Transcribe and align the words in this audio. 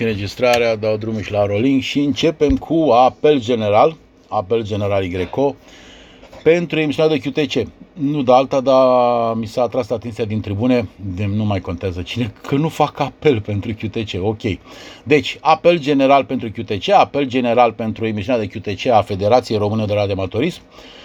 înregistrarea, 0.00 0.76
dau 0.76 0.96
drumul 0.96 1.22
și 1.22 1.32
la 1.32 1.46
rolling 1.46 1.82
și 1.82 1.98
începem 1.98 2.56
cu 2.56 2.88
apel 2.92 3.40
general, 3.40 3.96
apel 4.28 4.62
general 4.62 5.04
YO, 5.04 5.54
pentru 6.42 6.80
emisiunea 6.80 7.16
de 7.16 7.30
QTC. 7.30 7.68
Nu 7.92 8.22
de 8.22 8.32
alta, 8.32 8.60
dar 8.60 9.34
mi 9.34 9.46
s-a 9.46 9.62
atras 9.62 9.90
atenția 9.90 10.24
din 10.24 10.40
tribune, 10.40 10.88
de 11.14 11.26
nu 11.26 11.44
mai 11.44 11.60
contează 11.60 12.02
cine, 12.02 12.32
că 12.42 12.54
nu 12.54 12.68
fac 12.68 13.00
apel 13.00 13.40
pentru 13.40 13.72
QTC. 13.72 14.22
Ok. 14.22 14.40
Deci, 15.04 15.38
apel 15.40 15.78
general 15.78 16.24
pentru 16.24 16.50
QTC, 16.50 16.88
apel 16.88 17.26
general 17.26 17.72
pentru 17.72 18.06
emisiunea 18.06 18.40
de 18.40 18.58
QTC 18.58 18.86
a 18.86 19.02
Federației 19.02 19.58
Române 19.58 19.84
de 19.84 19.92
Radioamatorism, 19.92 20.60
Uh, 20.70 21.03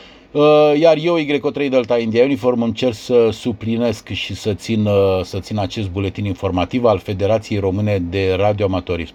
iar 0.79 0.97
eu, 0.97 1.17
Y3 1.17 1.69
Delta 1.69 1.97
India 1.97 2.23
Uniform, 2.23 2.61
încerc 2.61 2.93
să 2.93 3.29
suplinesc 3.31 4.09
și 4.09 4.35
să 4.35 4.53
țin, 4.53 4.85
uh, 4.85 5.23
să 5.23 5.39
țin 5.39 5.57
acest 5.57 5.89
buletin 5.89 6.25
informativ 6.25 6.83
al 6.83 6.99
Federației 6.99 7.59
Române 7.59 7.99
de 7.99 8.33
Radioamatorism. 8.37 9.13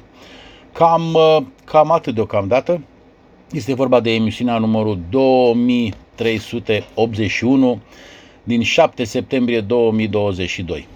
Cam, 0.72 1.14
uh, 1.14 1.38
cam 1.64 1.90
atât 1.90 2.14
deocamdată. 2.14 2.80
Este 3.52 3.74
vorba 3.74 4.00
de 4.00 4.14
emisiunea 4.14 4.58
numărul 4.58 4.98
2381 5.10 7.80
din 8.42 8.62
7 8.62 9.04
septembrie 9.04 9.60
2022. 9.60 10.86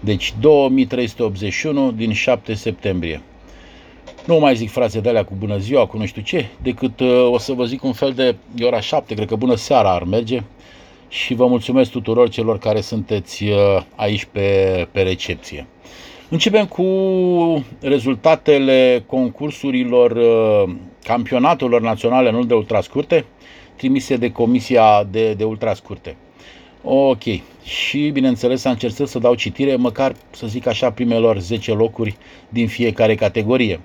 Deci 0.00 0.34
2381 0.40 1.92
din 1.92 2.12
7 2.12 2.54
septembrie. 2.54 3.22
Nu 4.26 4.38
mai 4.38 4.56
zic 4.56 4.70
frase 4.70 5.00
de 5.00 5.08
alea 5.08 5.24
cu 5.24 5.32
bună 5.38 5.58
ziua, 5.58 5.86
cu 5.86 5.96
nu 5.96 6.06
știu 6.06 6.22
ce, 6.22 6.46
decât 6.62 7.00
uh, 7.00 7.28
o 7.30 7.38
să 7.38 7.52
vă 7.52 7.64
zic 7.64 7.84
un 7.84 7.92
fel 7.92 8.12
de 8.12 8.36
e 8.56 8.64
ora 8.64 8.80
7, 8.80 9.14
cred 9.14 9.28
că 9.28 9.36
bună 9.36 9.54
seara 9.54 9.90
ar 9.92 10.04
merge. 10.04 10.42
Și 11.08 11.34
vă 11.34 11.46
mulțumesc 11.46 11.90
tuturor 11.90 12.28
celor 12.28 12.58
care 12.58 12.80
sunteți 12.80 13.44
uh, 13.44 13.82
aici 13.94 14.24
pe, 14.24 14.88
pe 14.92 15.02
recepție. 15.02 15.66
Începem 16.28 16.66
cu 16.66 16.84
rezultatele 17.80 19.04
concursurilor 19.06 20.10
uh, 20.10 20.74
campionatelor 21.02 21.80
naționale 21.80 22.28
în 22.28 22.46
de 22.46 22.54
ultrascurte, 22.54 23.24
trimise 23.76 24.16
de 24.16 24.32
Comisia 24.32 25.06
de, 25.10 25.32
de 25.32 25.44
Ultrascurte. 25.44 26.16
Ok. 26.82 27.22
Și, 27.64 28.10
bineînțeles, 28.12 28.64
am 28.64 28.72
încercat 28.72 29.06
să 29.06 29.18
dau 29.18 29.34
citire, 29.34 29.76
măcar, 29.76 30.14
să 30.30 30.46
zic 30.46 30.66
așa, 30.66 30.90
primelor 30.90 31.38
10 31.38 31.72
locuri 31.72 32.16
din 32.48 32.68
fiecare 32.68 33.14
categorie. 33.14 33.80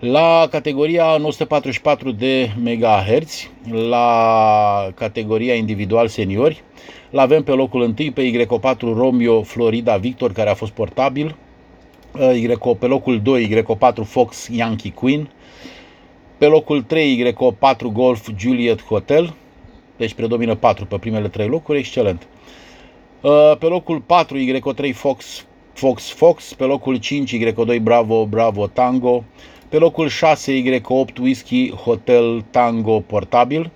La 0.00 0.48
categoria 0.50 1.16
944 1.16 2.10
de 2.10 2.50
MHz, 2.56 3.48
la 3.88 4.90
categoria 4.94 5.54
individual 5.54 6.08
seniori, 6.08 6.62
l 7.10 7.18
avem 7.18 7.42
pe 7.42 7.52
locul 7.52 7.80
1 7.80 7.94
pe 8.12 8.46
Y4 8.46 8.78
Romeo 8.78 9.42
Florida 9.42 9.96
Victor, 9.96 10.32
care 10.32 10.50
a 10.50 10.54
fost 10.54 10.72
portabil, 10.72 11.36
y, 12.34 12.46
pe 12.78 12.86
locul 12.86 13.20
2 13.20 13.64
Y4 13.64 14.02
Fox 14.04 14.48
Yankee 14.48 14.92
Queen, 14.92 15.30
pe 16.38 16.46
locul 16.46 16.82
3 16.82 17.32
Y4 17.32 17.92
Golf 17.92 18.28
Juliet 18.36 18.82
Hotel, 18.82 19.34
deci 19.96 20.14
predomină 20.14 20.54
4 20.54 20.84
pe 20.84 20.98
primele 20.98 21.28
3 21.28 21.48
locuri, 21.48 21.78
excelent. 21.78 22.26
Pe 23.58 23.66
locul 23.66 24.00
4 24.00 24.38
Y3 24.38 24.92
Fox 24.94 25.46
Fox 25.72 26.10
Fox, 26.10 26.54
pe 26.54 26.64
locul 26.64 26.96
5 26.96 27.36
Y2 27.36 27.80
Bravo 27.82 28.26
Bravo 28.26 28.66
Tango, 28.66 29.24
pe 29.68 29.78
locul 29.78 30.08
6 30.08 30.62
Y8 30.62 31.18
Whisky 31.20 31.70
Hotel 31.70 32.44
Tango 32.50 33.00
Portabil. 33.00 33.70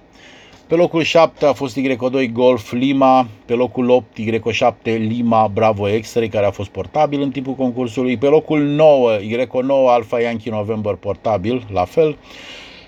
Pe 0.67 0.75
locul 0.75 1.03
7 1.03 1.47
a 1.47 1.53
fost 1.53 1.79
Y2 1.79 2.33
Golf 2.33 2.73
Lima, 2.73 3.27
pe 3.45 3.55
locul 3.55 3.91
8 3.91 4.05
Y7 4.19 4.73
Lima 4.83 5.51
Bravo 5.55 5.85
X-Ray 6.01 6.29
care 6.29 6.47
a 6.47 6.51
fost 6.51 6.69
portabil 6.69 7.21
în 7.21 7.31
timpul 7.31 7.55
concursului, 7.55 8.17
pe 8.17 8.27
locul 8.27 8.61
9 8.61 9.19
Y9 9.19 9.89
Alpha 9.89 10.21
Yankee 10.21 10.53
November 10.53 10.95
portabil, 10.95 11.67
la 11.73 11.85
fel. 11.85 12.17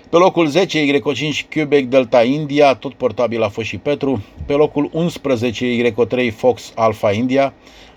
Pe 0.09 0.17
locul 0.17 0.47
10 0.47 0.99
Y5 0.99 1.49
Quebec 1.53 1.85
Delta 1.85 2.23
India, 2.23 2.73
tot 2.73 2.93
portabil 2.93 3.43
a 3.43 3.49
fost 3.49 3.67
și 3.67 3.77
Petru. 3.77 4.23
Pe 4.45 4.53
locul 4.53 4.89
11 4.93 5.91
Y3 5.91 6.33
Fox 6.35 6.71
Alpha 6.75 7.11
India, 7.11 7.53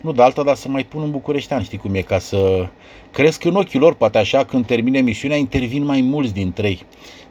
nu 0.06 0.12
de 0.12 0.22
alta, 0.22 0.42
dar 0.42 0.54
să 0.54 0.68
mai 0.68 0.84
pun 0.84 1.02
un 1.02 1.10
bucureștean, 1.10 1.62
știi 1.62 1.78
cum 1.78 1.94
e, 1.94 2.00
ca 2.00 2.18
să 2.18 2.68
cresc 3.10 3.44
în 3.44 3.54
ochii 3.54 3.78
lor, 3.78 3.94
poate 3.94 4.18
așa, 4.18 4.44
când 4.44 4.66
termine 4.66 4.98
emisiunea, 4.98 5.36
intervin 5.36 5.84
mai 5.84 6.00
mulți 6.00 6.32
dintre 6.32 6.68
ei, 6.68 6.82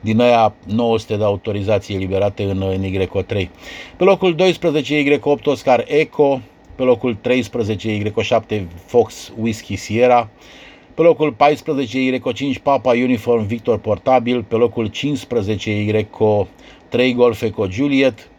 din 0.01 0.19
aia 0.21 0.53
900 0.65 1.15
de 1.15 1.23
autorizații 1.23 1.95
eliberate 1.95 2.43
în, 2.43 2.61
în 2.61 2.83
Y3. 2.83 3.47
Pe 3.97 4.03
locul 4.03 4.35
12 4.35 5.19
Y8 5.19 5.43
Oscar 5.43 5.83
Eco, 5.87 6.41
pe 6.75 6.83
locul 6.83 7.17
13 7.21 8.03
Y7 8.03 8.61
Fox 8.85 9.33
Whisky 9.37 9.75
Sierra, 9.75 10.29
pe 10.93 11.01
locul 11.01 11.31
14 11.31 12.19
Y5 12.19 12.61
Papa 12.63 12.91
Uniform 12.91 13.45
Victor 13.45 13.77
Portabil, 13.77 14.43
pe 14.43 14.55
locul 14.55 14.87
15 14.87 15.85
Y3 15.85 17.13
Golf 17.15 17.41
Eco 17.41 17.67
Juliet, 17.69 18.29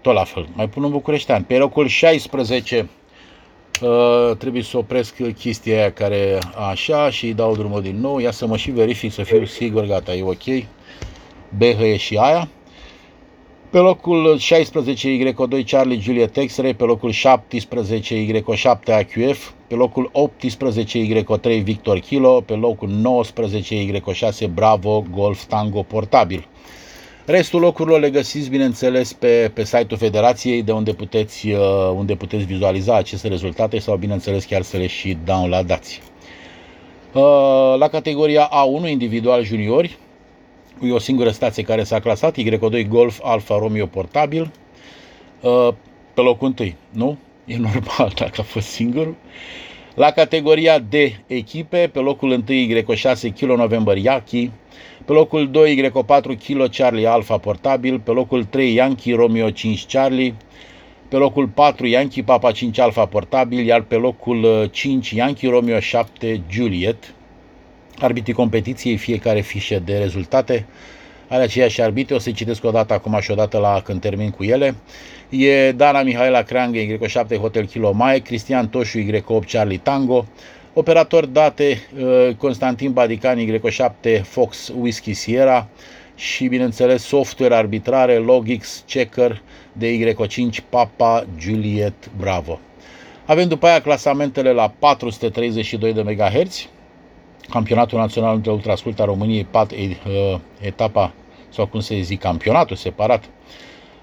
tot 0.00 0.14
la 0.14 0.24
fel, 0.24 0.48
mai 0.54 0.68
pun 0.68 0.82
un 0.82 0.90
bucureștean. 0.90 1.42
Pe 1.42 1.56
locul 1.56 1.86
16 1.86 2.88
Uh, 3.82 4.36
trebuie 4.36 4.62
să 4.62 4.76
opresc 4.76 5.14
chestia 5.38 5.76
aia 5.78 5.92
care 5.92 6.38
așa 6.70 7.10
și 7.10 7.26
îi 7.26 7.34
dau 7.34 7.56
drumul 7.56 7.82
din 7.82 8.00
nou. 8.00 8.18
Ia 8.18 8.30
să 8.30 8.46
mă 8.46 8.56
și 8.56 8.70
verific 8.70 9.12
să 9.12 9.22
fiu 9.22 9.44
sigur, 9.44 9.84
gata, 9.84 10.14
e 10.14 10.22
ok. 10.22 10.44
BH 11.58 11.80
e 11.80 11.96
și 11.96 12.16
aia. 12.16 12.48
Pe 13.70 13.78
locul 13.78 14.38
16 14.38 15.18
Y2 15.18 15.64
Charlie 15.66 15.98
Juliet 15.98 16.44
X-Ray, 16.46 16.74
pe 16.74 16.84
locul 16.84 17.10
17 17.10 18.26
Y7 18.26 18.64
AQF, 18.86 19.50
pe 19.66 19.74
locul 19.74 20.10
18 20.12 21.24
Y3 21.24 21.62
Victor 21.62 21.98
Kilo, 21.98 22.40
pe 22.40 22.52
locul 22.52 22.88
19 22.88 24.00
Y6 24.00 24.52
Bravo 24.54 25.04
Golf 25.10 25.44
Tango 25.44 25.82
Portabil. 25.82 26.48
Restul 27.24 27.60
locurilor 27.60 28.00
le 28.00 28.10
găsiți, 28.10 28.50
bineînțeles, 28.50 29.12
pe, 29.12 29.50
pe 29.54 29.64
site-ul 29.64 29.98
Federației, 29.98 30.62
de 30.62 30.72
unde 30.72 30.92
puteți, 30.92 31.48
uh, 31.48 31.58
unde 31.94 32.14
puteți 32.14 32.44
vizualiza 32.44 32.96
aceste 32.96 33.28
rezultate 33.28 33.78
sau, 33.78 33.96
bineînțeles, 33.96 34.44
chiar 34.44 34.62
să 34.62 34.76
le 34.76 34.86
și 34.86 35.18
downloadați. 35.24 36.00
Uh, 37.12 37.74
la 37.78 37.88
categoria 37.88 38.48
A1, 38.48 38.88
individual 38.88 39.44
juniori, 39.44 39.98
e 40.82 40.92
o 40.92 40.98
singură 40.98 41.30
stație 41.30 41.62
care 41.62 41.82
s-a 41.82 42.00
clasat, 42.00 42.36
Y2 42.38 42.88
Golf 42.88 43.20
Alfa 43.22 43.58
Romeo 43.58 43.86
Portabil, 43.86 44.52
uh, 45.40 45.68
pe 46.14 46.20
locul 46.20 46.54
1, 46.58 46.74
nu? 46.90 47.18
E 47.44 47.56
normal 47.56 48.12
dacă 48.22 48.40
a 48.40 48.42
fost 48.42 48.66
singur. 48.66 49.14
La 49.94 50.10
categoria 50.12 50.78
D 50.78 50.94
echipe, 51.26 51.90
pe 51.92 51.98
locul 51.98 52.30
1 52.30 52.44
Y6 52.46 53.32
Kilo 53.34 53.56
November 53.56 53.96
Yaki, 53.96 54.50
pe 55.04 55.12
locul 55.12 55.50
2 55.50 55.90
Y4 55.90 56.38
Kilo 56.38 56.66
Charlie 56.66 57.06
Alpha 57.06 57.38
portabil, 57.38 58.00
pe 58.00 58.10
locul 58.10 58.44
3 58.44 58.74
Yankee 58.74 59.14
Romeo 59.14 59.50
5 59.50 59.86
Charlie, 59.86 60.34
pe 61.08 61.16
locul 61.16 61.48
4 61.48 61.86
Yankee 61.86 62.22
Papa 62.22 62.50
5 62.50 62.78
Alpha 62.78 63.06
portabil, 63.06 63.66
iar 63.66 63.82
pe 63.82 63.94
locul 63.94 64.68
5 64.70 65.10
Yankee 65.10 65.50
Romeo 65.50 65.80
7 65.80 66.42
Juliet. 66.50 67.14
Arbitrii 67.98 68.34
competiției, 68.34 68.96
fiecare 68.96 69.40
fișă 69.40 69.82
de 69.84 69.98
rezultate. 69.98 70.66
Are 71.28 71.42
aceiași 71.42 71.80
arbitri, 71.80 72.14
o 72.14 72.18
să-i 72.18 72.32
citesc 72.32 72.64
o 72.64 72.70
dată 72.70 72.92
acum 72.92 73.18
și 73.20 73.30
o 73.30 73.34
dată 73.34 73.58
la 73.58 73.80
când 73.84 74.00
termin 74.00 74.30
cu 74.30 74.44
ele. 74.44 74.74
E 75.34 75.72
Dana 75.72 76.02
Mihaela 76.02 76.42
Creangă, 76.42 76.78
Y7 76.78 77.36
Hotel 77.36 77.66
Kilo 77.66 77.92
Mai, 77.92 78.20
Cristian 78.20 78.68
Toșu, 78.68 78.98
Y8 78.98 79.46
Charlie 79.46 79.78
Tango, 79.78 80.26
operator 80.72 81.26
date 81.26 81.78
uh, 81.98 82.34
Constantin 82.36 82.92
Badican, 82.92 83.38
Y7 83.38 84.22
Fox 84.22 84.72
Whisky 84.80 85.12
Sierra 85.12 85.68
și, 86.14 86.46
bineînțeles, 86.46 87.02
software 87.02 87.54
arbitrare 87.54 88.14
Logix 88.16 88.84
Checker 88.86 89.42
de 89.72 90.14
Y5 90.14 90.56
Papa 90.68 91.26
Juliet 91.38 92.10
Bravo. 92.16 92.60
Avem 93.24 93.48
după 93.48 93.66
aia 93.66 93.80
clasamentele 93.80 94.52
la 94.52 94.74
432 94.78 95.92
de 95.92 96.02
MHz, 96.02 96.68
Campionatul 97.50 97.98
Național 97.98 98.34
între 98.34 98.50
Ultrascult 98.50 99.00
a 99.00 99.04
României, 99.04 99.44
pat, 99.44 99.70
uh, 99.70 100.38
etapa 100.60 101.12
sau 101.48 101.66
cum 101.66 101.80
se 101.80 102.00
zic, 102.00 102.20
campionatul 102.20 102.76
separat, 102.76 103.24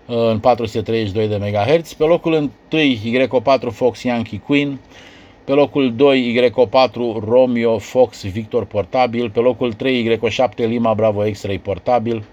în 0.10 0.40
432 0.40 1.28
de 1.28 1.38
MHz. 1.38 1.94
Pe 1.94 2.04
locul 2.04 2.34
1 2.34 2.52
Y4 2.72 3.72
Fox 3.72 4.04
Yankee 4.04 4.42
Queen, 4.46 4.80
pe 5.44 5.52
locul 5.52 5.94
2 5.96 6.52
Y4 6.52 6.94
Romeo 7.28 7.78
Fox 7.78 8.26
Victor 8.26 8.66
portabil, 8.66 9.30
pe 9.30 9.40
locul 9.40 9.74
3 9.74 10.20
Y7 10.22 10.56
Lima 10.56 10.94
Bravo 10.94 11.22
X-Ray 11.32 11.60
portabil, 11.60 12.24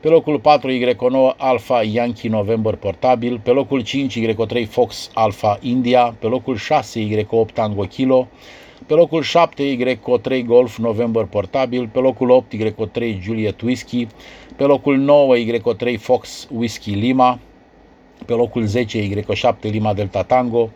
pe 0.00 0.08
locul 0.08 0.38
4 0.38 0.70
Y9 0.70 1.36
Alpha 1.36 1.82
Yankee 1.82 2.30
November 2.30 2.74
portabil, 2.74 3.40
pe 3.42 3.50
locul 3.50 3.80
5 3.80 4.18
Y3 4.18 4.66
Fox 4.68 5.10
Alpha 5.14 5.58
India, 5.60 6.16
pe 6.18 6.26
locul 6.26 6.56
6 6.56 7.00
Y8 7.00 7.52
Tango 7.52 7.82
Kilo, 7.82 8.28
pe 8.86 8.94
locul 8.94 9.22
7 9.22 9.76
Y3 9.76 10.44
Golf 10.46 10.76
November 10.76 11.24
portabil, 11.24 11.88
pe 11.92 11.98
locul 11.98 12.30
8 12.30 12.54
Y3 12.56 13.20
Juliet 13.22 13.60
Whisky, 13.60 14.06
pe 14.60 14.66
locul 14.66 14.96
9 14.96 15.36
Y3 15.36 15.98
Fox 15.98 16.48
Whisky 16.50 16.94
Lima, 16.94 17.38
pe 18.26 18.32
locul 18.32 18.66
10 18.66 18.98
Y7 18.98 19.54
Lima 19.60 19.94
Delta 19.94 20.22
Tango, 20.22 20.70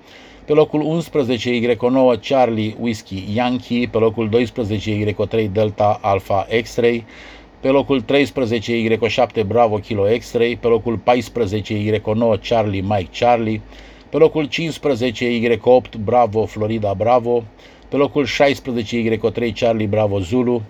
Pe 0.44 0.52
locul 0.52 0.80
11 0.80 1.76
Y9 1.76 2.20
Charlie 2.20 2.76
Whiskey 2.80 3.24
Yankee, 3.34 3.88
pe 3.88 3.98
locul 3.98 4.28
12 4.28 5.14
Y3 5.18 5.48
Delta 5.52 5.98
Alpha 6.02 6.46
X-Ray, 6.62 7.04
pe 7.60 7.68
locul 7.68 8.00
13 8.00 8.98
Y7 8.98 9.46
Bravo 9.46 9.76
Kilo 9.76 10.04
X-Ray, 10.18 10.56
pe 10.56 10.66
locul 10.66 10.96
14 10.96 12.00
Y9 12.00 12.40
Charlie 12.40 12.80
Mike 12.80 13.10
Charlie, 13.10 13.60
pe 14.08 14.16
locul 14.16 14.44
15 14.44 15.58
Y8 15.58 15.98
Bravo 16.04 16.44
Florida 16.46 16.94
Bravo, 16.94 17.44
pe 17.88 17.96
locul 17.96 18.24
16 18.24 19.18
Y3 19.20 19.52
Charlie 19.52 19.86
Bravo 19.86 20.18
Zulu, 20.18 20.62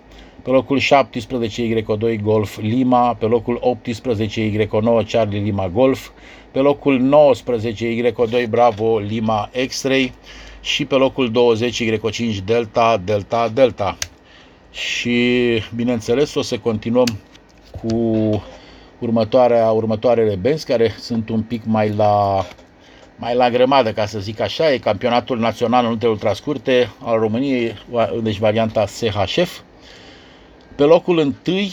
pe 0.45 0.51
locul 0.51 0.77
17 0.77 1.83
Y2 1.83 2.21
Golf 2.21 2.57
Lima, 2.57 3.13
pe 3.13 3.25
locul 3.25 3.57
18 3.61 4.67
Y9 4.67 5.07
Charlie 5.07 5.39
Lima 5.39 5.67
Golf, 5.67 6.09
pe 6.51 6.59
locul 6.59 6.99
19 6.99 8.11
Y2 8.11 8.49
Bravo 8.49 8.99
Lima 8.99 9.49
X-Ray 9.67 10.13
și 10.61 10.85
pe 10.85 10.95
locul 10.95 11.31
20 11.31 11.83
Y5 11.83 12.43
Delta 12.45 13.01
Delta 13.05 13.49
Delta. 13.53 13.97
Și 14.71 15.17
bineînțeles 15.75 16.35
o 16.35 16.41
să 16.41 16.57
continuăm 16.57 17.19
cu 17.81 17.97
următoarea, 18.99 19.71
următoarele 19.71 20.35
benzi 20.35 20.65
care 20.65 20.95
sunt 20.99 21.29
un 21.29 21.41
pic 21.41 21.61
mai 21.65 21.89
la 21.89 22.45
mai 23.15 23.35
la 23.35 23.49
grămadă, 23.49 23.91
ca 23.91 24.05
să 24.05 24.19
zic 24.19 24.39
așa, 24.39 24.73
e 24.73 24.77
campionatul 24.77 25.39
național 25.39 25.85
în 25.85 25.91
ultra 25.91 26.09
ultrascurte 26.09 26.89
al 27.03 27.19
României, 27.19 27.73
deci 28.21 28.37
varianta 28.37 28.85
SHF. 28.85 29.61
Pe 30.75 30.83
locul 30.83 31.19
întâi, 31.19 31.71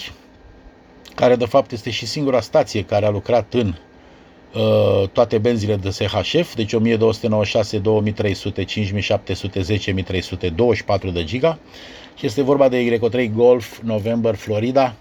care 1.14 1.36
de 1.36 1.44
fapt 1.44 1.72
este 1.72 1.90
și 1.90 2.06
singura 2.06 2.40
stație 2.40 2.84
care 2.84 3.06
a 3.06 3.10
lucrat 3.10 3.54
în 3.54 3.74
uh, 4.54 5.08
toate 5.08 5.38
benzile 5.38 5.76
de 5.76 5.90
SHF, 5.90 6.54
deci 6.54 6.72
1296, 6.72 7.78
2300, 7.78 8.64
5700, 8.64 9.62
10324 9.62 11.10
de 11.10 11.24
giga. 11.24 11.58
Și 12.16 12.26
este 12.26 12.42
vorba 12.42 12.68
de 12.68 12.98
Y3 12.98 13.32
Golf 13.34 13.78
November 13.80 14.34
Florida, 14.34 14.94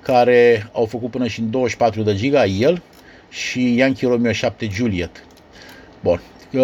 care 0.00 0.70
au 0.72 0.84
făcut 0.84 1.10
până 1.10 1.26
și 1.26 1.40
în 1.40 1.50
24 1.50 2.02
de 2.02 2.14
giga 2.14 2.44
el 2.44 2.82
și 3.30 3.74
Yankee 3.76 4.08
Romeo 4.08 4.32
7 4.32 4.68
Juliet. 4.72 5.24
Bun. 6.02 6.20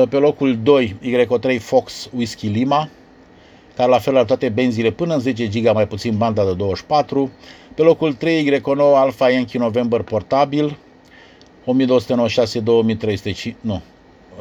Pe 0.08 0.16
locul 0.16 0.58
2, 0.62 0.96
Y3 1.02 1.58
Fox 1.60 2.08
Whisky 2.14 2.46
Lima, 2.46 2.88
care 3.80 3.92
la 3.92 3.98
fel 3.98 4.12
la 4.12 4.24
toate 4.24 4.48
benzile 4.48 4.90
până 4.90 5.14
în 5.14 5.20
10 5.20 5.48
giga, 5.48 5.72
mai 5.72 5.86
puțin 5.86 6.16
banda 6.16 6.44
de 6.44 6.52
24. 6.54 7.30
Pe 7.74 7.82
locul 7.82 8.12
3, 8.12 8.60
Y9 8.60 8.62
Alpha 8.94 9.30
Yankee 9.30 9.60
November 9.60 10.02
portabil, 10.02 10.78
1296-2300, 11.66 13.54
nu, 13.60 13.82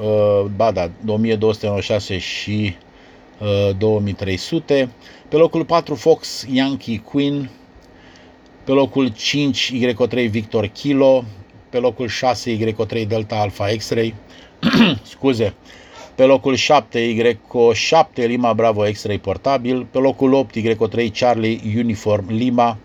uh, 0.01 0.45
ba 0.56 0.71
da, 0.71 0.91
1296 1.06 2.18
și 2.18 2.75
uh, 3.39 3.75
2300. 3.77 4.89
Pe 5.30 5.36
locul 5.36 5.65
4, 5.65 5.95
Fox 5.95 6.45
Yankee 6.51 6.97
Queen, 6.97 7.50
pe 8.63 8.71
locul 8.71 9.07
5, 9.07 9.71
Y3 9.74 10.30
Victor 10.30 10.65
Kilo, 10.65 11.24
pe 11.69 11.77
locul 11.77 12.07
6, 12.07 12.57
Y3 12.57 13.07
Delta 13.07 13.36
Alpha 13.36 13.68
X-Ray, 13.77 14.13
scuze, 15.12 15.53
pe 16.19 16.25
locul 16.25 16.56
7 16.56 17.33
Y7 17.33 18.27
Lima 18.27 18.54
Bravo 18.54 18.83
X-Ray 18.83 19.19
portabil, 19.19 19.88
pe 19.92 19.98
locul 19.98 20.33
8 20.33 20.56
Y3 20.57 21.12
Charlie 21.13 21.60
Uniform 21.75 22.25
Lima, 22.30 22.77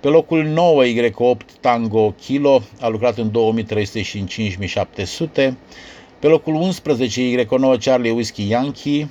pe 0.00 0.08
locul 0.08 0.44
9 0.44 0.84
Y8 0.84 1.60
Tango 1.60 2.10
Kilo, 2.10 2.62
a 2.80 2.88
lucrat 2.88 3.18
în 3.18 3.30
2300 3.32 4.02
și 4.02 4.18
în 4.18 4.26
5700, 4.26 5.56
pe 6.18 6.26
locul 6.26 6.54
11 6.54 7.44
Y9 7.44 7.78
Charlie 7.80 8.10
Whiskey 8.10 8.48
Yankee, 8.48 9.08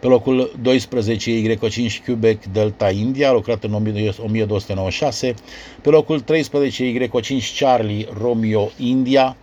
pe 0.00 0.06
locul 0.06 0.52
12 0.62 1.56
Y5 1.56 2.04
Quebec 2.04 2.44
Delta 2.44 2.90
India, 2.90 3.28
a 3.28 3.32
lucrat 3.32 3.64
în 3.64 3.72
1296, 3.72 5.34
pe 5.82 5.90
locul 5.90 6.20
13 6.20 7.08
Y5 7.08 7.58
Charlie 7.58 8.06
Romeo 8.20 8.70
India, 8.78 9.36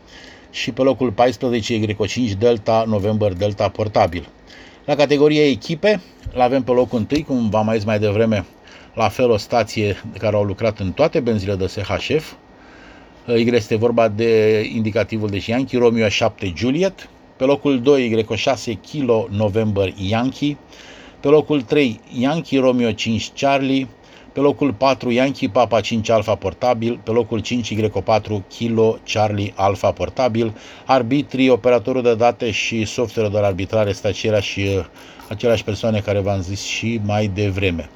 și 0.57 0.71
pe 0.71 0.81
locul 0.81 1.11
14 1.11 1.79
Y5 1.85 2.37
Delta 2.37 2.83
November 2.87 3.33
Delta 3.33 3.69
Portabil. 3.69 4.27
La 4.85 4.95
categoria 4.95 5.47
echipe, 5.47 6.01
l 6.33 6.39
avem 6.39 6.63
pe 6.63 6.71
locul 6.71 7.07
1, 7.11 7.23
cum 7.23 7.49
v-am 7.49 7.65
mai 7.65 7.75
zis 7.75 7.85
mai 7.85 7.99
devreme, 7.99 8.45
la 8.93 9.09
fel 9.09 9.29
o 9.29 9.37
stație 9.37 10.01
care 10.19 10.35
au 10.35 10.43
lucrat 10.43 10.79
în 10.79 10.91
toate 10.91 11.19
benzile 11.19 11.55
de 11.55 11.67
SHF. 11.67 12.33
Y 13.27 13.55
este 13.55 13.75
vorba 13.75 14.07
de 14.07 14.61
indicativul 14.73 15.29
de 15.29 15.43
Yankee 15.45 15.79
Romeo 15.79 16.09
7 16.09 16.53
Juliet, 16.55 17.09
pe 17.35 17.43
locul 17.43 17.81
2 17.81 18.25
Y6 18.29 18.71
Kilo 18.81 19.27
November 19.29 19.93
Yankee, 19.97 20.57
pe 21.19 21.27
locul 21.27 21.61
3 21.61 21.99
Yankee 22.19 22.59
Romeo 22.59 22.91
5 22.91 23.31
Charlie, 23.33 23.87
pe 24.37 24.43
locul 24.43 24.73
4 24.73 25.11
Yankee 25.11 25.49
Papa 25.49 25.81
5 25.81 26.09
Alpha 26.09 26.35
portabil, 26.35 26.99
pe 27.03 27.11
locul 27.11 27.39
5 27.39 27.73
Y4 27.73 28.47
Kilo 28.47 28.97
Charlie 29.03 29.53
Alpha 29.55 29.91
portabil, 29.91 30.57
arbitrii, 30.85 31.49
operatorul 31.49 32.01
de 32.01 32.15
date 32.15 32.51
și 32.51 32.85
software 32.85 33.29
de 33.29 33.37
arbitrare 33.37 33.89
este 33.89 34.07
același, 34.07 34.61
aceleași 35.29 35.63
persoane 35.63 35.99
care 35.99 36.19
v-am 36.19 36.41
zis 36.41 36.63
și 36.63 36.99
mai 37.05 37.27
devreme. 37.27 37.89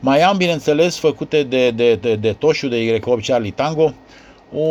Mai 0.00 0.20
am, 0.20 0.36
bineînțeles, 0.36 0.98
făcute 0.98 1.42
de, 1.42 1.70
de, 1.70 1.94
de, 1.94 2.14
de 2.14 2.32
Toșu, 2.32 2.68
de 2.68 2.98
Y8 2.98 3.26
Charlie 3.26 3.50
Tango, 3.50 3.94
o, 4.52 4.64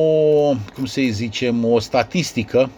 cum 0.74 0.86
să 0.86 1.02
zicem, 1.10 1.66
o 1.66 1.80
statistică 1.80 2.70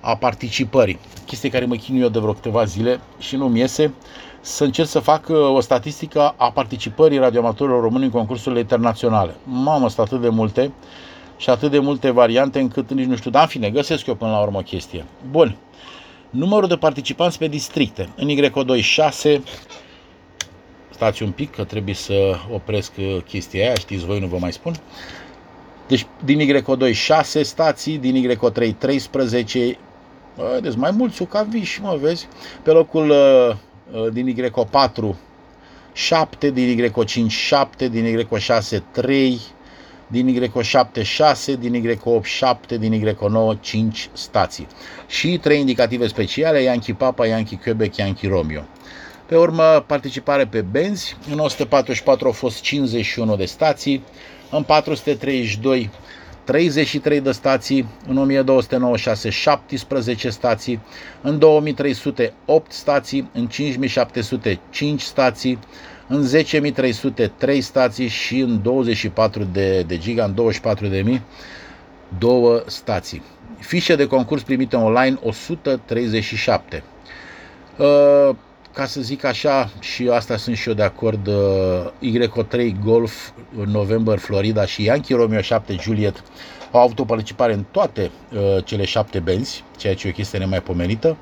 a 0.00 0.16
participării. 0.16 0.98
Chestie 1.26 1.50
care 1.50 1.64
mă 1.64 1.74
chinuie 1.74 2.02
eu 2.02 2.08
de 2.08 2.18
vreo 2.18 2.32
câteva 2.32 2.64
zile 2.64 3.00
și 3.18 3.36
nu-mi 3.36 3.58
iese 3.58 3.92
să 4.40 4.64
încerc 4.64 4.88
să 4.88 4.98
fac 4.98 5.28
uh, 5.28 5.36
o 5.36 5.60
statistică 5.60 6.34
a 6.36 6.50
participării 6.50 7.18
radioamatorilor 7.18 7.80
români 7.80 8.04
în 8.04 8.10
concursurile 8.10 8.60
internaționale. 8.60 9.34
Mamă, 9.44 9.88
sunt 9.88 10.06
atât 10.06 10.20
de 10.20 10.28
multe 10.28 10.72
și 11.36 11.50
atât 11.50 11.70
de 11.70 11.78
multe 11.78 12.10
variante 12.10 12.60
încât 12.60 12.90
nici 12.90 13.06
nu 13.06 13.16
știu, 13.16 13.30
dar 13.30 13.42
în 13.42 13.48
fine, 13.48 13.70
găsesc 13.70 14.06
eu 14.06 14.14
până 14.14 14.30
la 14.30 14.40
urmă 14.40 14.58
o 14.58 14.62
chestie. 14.62 15.04
Bun. 15.30 15.56
Numărul 16.30 16.68
de 16.68 16.76
participanți 16.76 17.38
pe 17.38 17.46
districte. 17.46 18.08
În 18.16 18.28
Y2 18.28 18.82
6, 18.82 19.42
stați 20.90 21.22
un 21.22 21.30
pic 21.30 21.50
că 21.50 21.64
trebuie 21.64 21.94
să 21.94 22.34
opresc 22.52 22.92
uh, 22.98 23.16
chestia 23.28 23.64
aia, 23.64 23.74
știți 23.74 24.04
voi, 24.04 24.20
nu 24.20 24.26
vă 24.26 24.36
mai 24.40 24.52
spun. 24.52 24.74
Deci 25.88 26.06
din 26.24 26.62
Y2 26.62 26.92
6 26.92 27.42
stații, 27.42 27.98
din 27.98 28.30
Y3 28.30 28.78
13, 28.78 29.78
deci 30.60 30.76
mai 30.76 30.90
mulți 30.90 31.22
ucaviși, 31.22 31.82
mă 31.82 31.98
vezi. 32.00 32.28
Pe 32.62 32.70
locul 32.70 33.10
uh, 33.10 33.16
Uh, 33.50 33.56
din 34.12 34.34
Y4 34.34 35.14
7, 35.92 36.50
din 36.50 36.90
Y5 36.90 37.26
7, 37.28 37.88
din 37.88 38.26
Y6 38.30 38.82
3, 38.90 39.40
din 40.06 40.50
Y7 40.50 41.02
6, 41.02 41.56
din 41.56 41.96
Y8 41.96 42.22
7, 42.22 42.78
din 42.78 43.14
Y9 43.14 43.60
5 43.60 44.10
stații. 44.12 44.66
Și 45.06 45.38
trei 45.38 45.58
indicative 45.60 46.06
speciale, 46.06 46.62
Yankee 46.62 46.94
Papa, 46.94 47.26
Yankee 47.26 47.58
Quebec, 47.62 47.96
Yankee 47.96 48.28
Romeo. 48.28 48.64
Pe 49.26 49.36
urmă, 49.36 49.84
participare 49.86 50.46
pe 50.46 50.60
benzi. 50.60 51.16
În 51.30 51.38
144 51.38 52.26
au 52.26 52.32
fost 52.32 52.60
51 52.60 53.36
de 53.36 53.44
stații, 53.44 54.02
în 54.50 54.62
432 54.62 55.90
33 56.48 57.20
de 57.20 57.30
stații, 57.32 57.86
în 58.06 58.16
1296 58.16 59.28
17 59.30 60.30
stații, 60.30 60.80
în 61.22 61.38
2300 61.38 62.32
8 62.44 62.72
stații, 62.72 63.30
în 63.32 63.46
5700 63.46 64.60
5 64.70 65.00
stații, 65.00 65.58
în 66.06 66.26
10300 66.26 67.32
3 67.36 67.60
stații 67.60 68.06
și 68.08 68.38
în 68.38 68.62
24 68.62 69.44
de, 69.52 69.82
de 69.82 69.98
giga, 69.98 70.24
în 70.24 70.34
24 70.34 70.86
de 70.86 71.02
mii, 71.02 71.22
două 72.18 72.62
stații. 72.66 73.22
Fișe 73.58 73.96
de 73.96 74.06
concurs 74.06 74.42
primite 74.42 74.76
online 74.76 75.18
137. 75.22 76.82
Uh, 77.76 78.30
ca 78.72 78.86
să 78.86 79.00
zic 79.00 79.24
așa, 79.24 79.70
și 79.80 80.08
asta 80.08 80.36
sunt 80.36 80.56
și 80.56 80.68
eu 80.68 80.74
de 80.74 80.82
acord, 80.82 81.26
uh, 81.26 81.34
Y3 82.02 82.72
Golf 82.84 83.30
November 83.66 84.18
Florida 84.18 84.66
și 84.66 84.82
Yankee 84.82 85.16
Romeo 85.16 85.40
7 85.40 85.76
Juliet 85.80 86.22
au 86.70 86.80
avut 86.80 86.98
o 86.98 87.04
participare 87.04 87.52
în 87.52 87.64
toate 87.70 88.10
uh, 88.32 88.64
cele 88.64 88.84
șapte 88.84 89.18
benzi, 89.18 89.64
ceea 89.76 89.94
ce 89.94 90.06
e 90.06 90.10
o 90.10 90.12
chestie 90.12 90.38
nemaipomenită. 90.38 91.16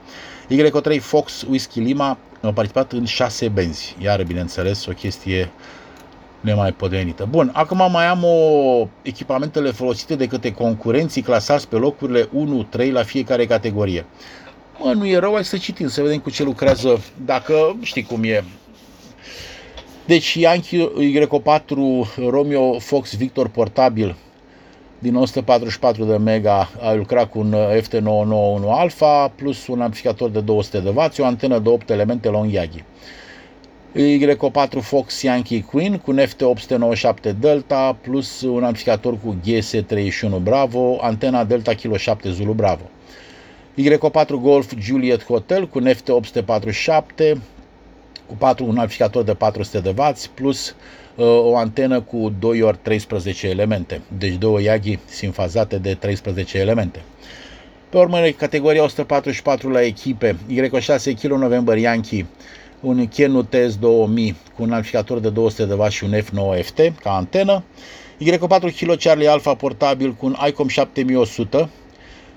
Y3 0.51 1.01
Fox 1.01 1.43
Whisky 1.49 1.81
Lima 1.81 2.19
au 2.43 2.53
participat 2.53 2.93
în 2.93 3.05
șase 3.05 3.49
benzi, 3.49 3.97
iar 3.99 4.23
bineînțeles 4.23 4.87
o 4.87 4.93
chestie 4.93 5.51
nemaipomenită. 6.41 7.27
Bun, 7.31 7.51
acum 7.55 7.91
mai 7.91 8.07
am 8.07 8.25
o 8.25 8.89
echipamentele 9.03 9.71
folosite 9.71 10.15
de 10.15 10.27
către 10.27 10.51
concurenții 10.51 11.23
clasați 11.23 11.69
pe 11.69 11.77
locurile 11.77 12.29
1-3 12.89 12.91
la 12.93 13.03
fiecare 13.03 13.47
categorie. 13.47 14.07
Mă, 14.79 14.93
nu 14.93 15.07
e 15.07 15.19
rău, 15.19 15.33
hai 15.33 15.45
să 15.45 15.57
citim, 15.57 15.89
să 15.89 16.03
vedem 16.03 16.19
cu 16.19 16.31
ce 16.31 16.43
lucrează, 16.43 17.01
dacă 17.25 17.77
știi 17.83 18.03
cum 18.03 18.25
e. 18.25 18.45
Deci 20.07 20.35
Yankee 20.35 20.91
Y4 21.01 21.67
Romeo 22.29 22.79
Fox 22.79 23.17
Victor 23.17 23.49
portabil 23.49 24.17
din 24.99 25.15
144 25.15 26.05
de 26.05 26.17
mega 26.17 26.71
a 26.81 26.93
lucrat 26.93 27.31
cu 27.31 27.39
un 27.39 27.55
FT991 27.81 28.69
Alpha 28.69 29.33
plus 29.37 29.67
un 29.67 29.81
amplificator 29.81 30.31
de 30.31 30.41
200 30.41 30.79
de 30.79 30.89
W, 30.89 31.11
o 31.19 31.25
antenă 31.25 31.59
de 31.59 31.69
8 31.69 31.91
elemente 31.91 32.29
Long 32.29 32.53
Yagi. 32.53 32.85
Y4 33.97 34.81
Fox 34.81 35.23
Yankee 35.23 35.63
Queen 35.63 35.99
cu 35.99 36.11
un 36.11 36.19
FT897 36.19 37.39
Delta 37.41 37.97
plus 38.01 38.41
un 38.41 38.65
amplificator 38.65 39.19
cu 39.25 39.37
GS31 39.47 40.43
Bravo, 40.43 40.99
antena 41.01 41.45
Delta 41.45 41.75
Kilo 41.75 41.97
7 41.97 42.31
Zulu 42.31 42.53
Bravo. 42.53 42.91
Y4 43.77 44.41
Golf 44.41 44.73
Juliet 44.79 45.25
Hotel 45.25 45.69
cu 45.69 45.79
un 45.79 45.93
FT847 45.93 47.37
cu 48.27 48.35
4, 48.39 48.65
un 48.65 48.79
amplificator 48.79 49.23
de 49.23 49.35
400 49.35 49.81
de 49.81 49.95
W 50.03 50.13
plus 50.35 50.75
uh, 51.15 51.25
o 51.27 51.57
antenă 51.57 52.01
cu 52.01 52.33
2 52.39 52.63
ori 52.63 52.79
13 52.83 53.49
elemente, 53.49 54.01
deci 54.19 54.35
două 54.35 54.61
Yagi 54.61 54.99
simfazate 55.05 55.79
de 55.79 55.95
13 55.95 56.59
elemente. 56.59 57.03
Pe 57.89 57.97
urmă, 57.99 58.19
categoria 58.37 58.83
144 58.83 59.71
la 59.71 59.83
echipe, 59.83 60.37
Y6 60.51 61.15
Kilo 61.19 61.39
November 61.39 61.77
Yankee, 61.77 62.27
un 62.81 63.09
Kenu 63.09 63.43
TS 63.43 63.77
2000 63.77 64.37
cu 64.57 64.63
un 64.63 64.73
amplificator 64.73 65.19
de 65.19 65.31
200 65.31 65.65
de 65.65 65.75
W 65.75 65.89
și 65.89 66.05
un 66.05 66.15
F9FT 66.15 66.93
ca 67.03 67.11
antenă, 67.11 67.65
Y4 68.21 68.75
Kilo 68.75 68.95
Charlie 68.95 69.29
Alpha 69.29 69.55
portabil 69.55 70.13
cu 70.13 70.27
un 70.27 70.37
ICOM 70.49 70.69
7100, 70.69 71.69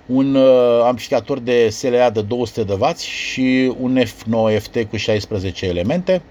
un 0.09 0.35
uh, 0.35 0.81
amplificator 0.83 1.39
de 1.39 1.69
SLA 1.69 2.09
de 2.09 2.21
200 2.21 2.63
de 2.63 2.73
W 2.73 2.95
și 2.97 3.73
un 3.79 3.99
F9FT 4.03 4.89
cu 4.89 4.97
16 4.97 5.65
elemente, 5.65 6.21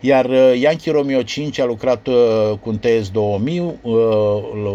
iar 0.00 0.24
uh, 0.24 0.52
Yankee 0.60 0.92
Romeo 0.92 1.22
5 1.22 1.58
a 1.58 1.64
lucrat 1.64 2.06
uh, 2.06 2.14
cu 2.60 2.68
un 2.68 2.78
TS 2.78 3.10
2000, 3.10 3.60
uh, 3.60 3.94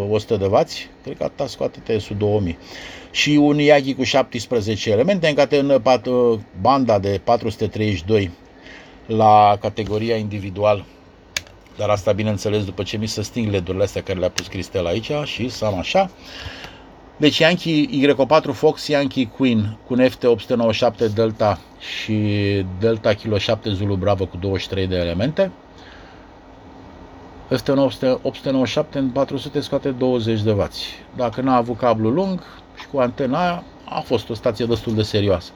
100 0.10 0.36
de 0.36 0.46
W, 0.46 0.62
cred 1.04 1.18
că 1.18 1.24
atâta 1.24 1.48
scoate 1.48 1.80
TS 1.84 2.08
2000, 2.18 2.58
și 3.12 3.30
un 3.30 3.60
Yagi 3.60 3.94
cu 3.94 4.04
17 4.04 4.92
elemente, 4.92 5.28
în 5.28 5.36
categoria 5.36 5.82
uh, 6.06 6.39
banda 6.62 7.00
de 7.00 7.22
432 7.24 8.32
la 9.06 9.58
categoria 9.62 10.16
individual, 10.16 10.86
dar 11.78 11.89
asta 11.89 12.12
bineînțeles 12.12 12.66
după 12.66 12.84
ce 12.84 12.98
mi 12.98 13.08
se 13.08 13.22
sting 13.22 13.51
LED-urile 13.51 13.84
astea 13.84 14.04
care 14.04 14.20
le-a 14.20 14.30
pus 14.30 14.48
Cristel 14.48 14.86
aici 14.86 15.12
și 15.24 15.50
să 15.50 15.66
am 15.66 15.78
așa. 15.78 16.10
Deci 17.20 17.38
Yankee 17.38 17.88
Y4 17.88 18.52
Fox, 18.54 18.88
Yankee 18.88 19.28
Queen 19.38 19.78
cu 19.88 19.94
un 19.94 20.08
FT897 20.10 21.14
Delta 21.14 21.60
și 21.80 22.14
Delta 22.80 23.14
Kilo 23.14 23.38
7 23.38 23.70
Zulu 23.70 23.96
Bravo 23.96 24.26
cu 24.26 24.38
23 24.38 24.88
de 24.88 24.96
elemente. 24.96 25.52
FT897 27.54 28.92
în 28.94 29.10
400 29.10 29.60
scoate 29.60 29.90
20 29.90 30.42
de 30.42 30.52
W. 30.52 30.68
Dacă 31.16 31.42
n-a 31.42 31.56
avut 31.56 31.78
cablu 31.78 32.10
lung 32.10 32.40
și 32.80 32.88
cu 32.92 33.00
antena 33.00 33.42
aia, 33.42 33.64
a 33.86 34.00
fost 34.00 34.30
o 34.30 34.34
stație 34.34 34.66
destul 34.66 34.96
de 34.96 35.02
serioasă. 35.02 35.52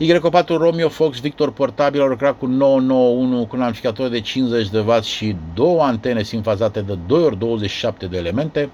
Y4 0.00 0.46
Romeo 0.46 0.88
Fox 0.88 1.20
Victor 1.20 1.52
portabil 1.52 2.02
a 2.02 2.06
lucrat 2.06 2.38
cu 2.38 2.46
991 2.46 3.46
cu 3.46 3.56
un 3.56 3.62
amplificator 3.62 4.08
de 4.08 4.20
50 4.20 4.68
de 4.68 4.78
W 4.78 5.00
și 5.00 5.36
două 5.54 5.82
antene 5.82 6.22
simfazate 6.22 6.80
de 6.80 6.98
2 7.06 7.22
ori 7.22 7.38
27 7.38 8.06
de 8.06 8.16
elemente. 8.16 8.70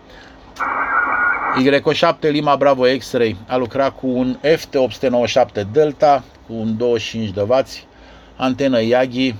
Y7 1.58 2.30
Lima 2.30 2.56
Bravo 2.56 2.84
X-Ray 2.98 3.36
a 3.46 3.56
lucrat 3.56 3.96
cu 3.96 4.06
un 4.06 4.38
FT897 4.42 5.62
Delta 5.72 6.24
cu 6.46 6.52
un 6.52 6.76
25 6.76 7.30
de 7.30 7.40
W, 7.40 7.54
antenă 8.36 8.82
Yagi 8.82 9.34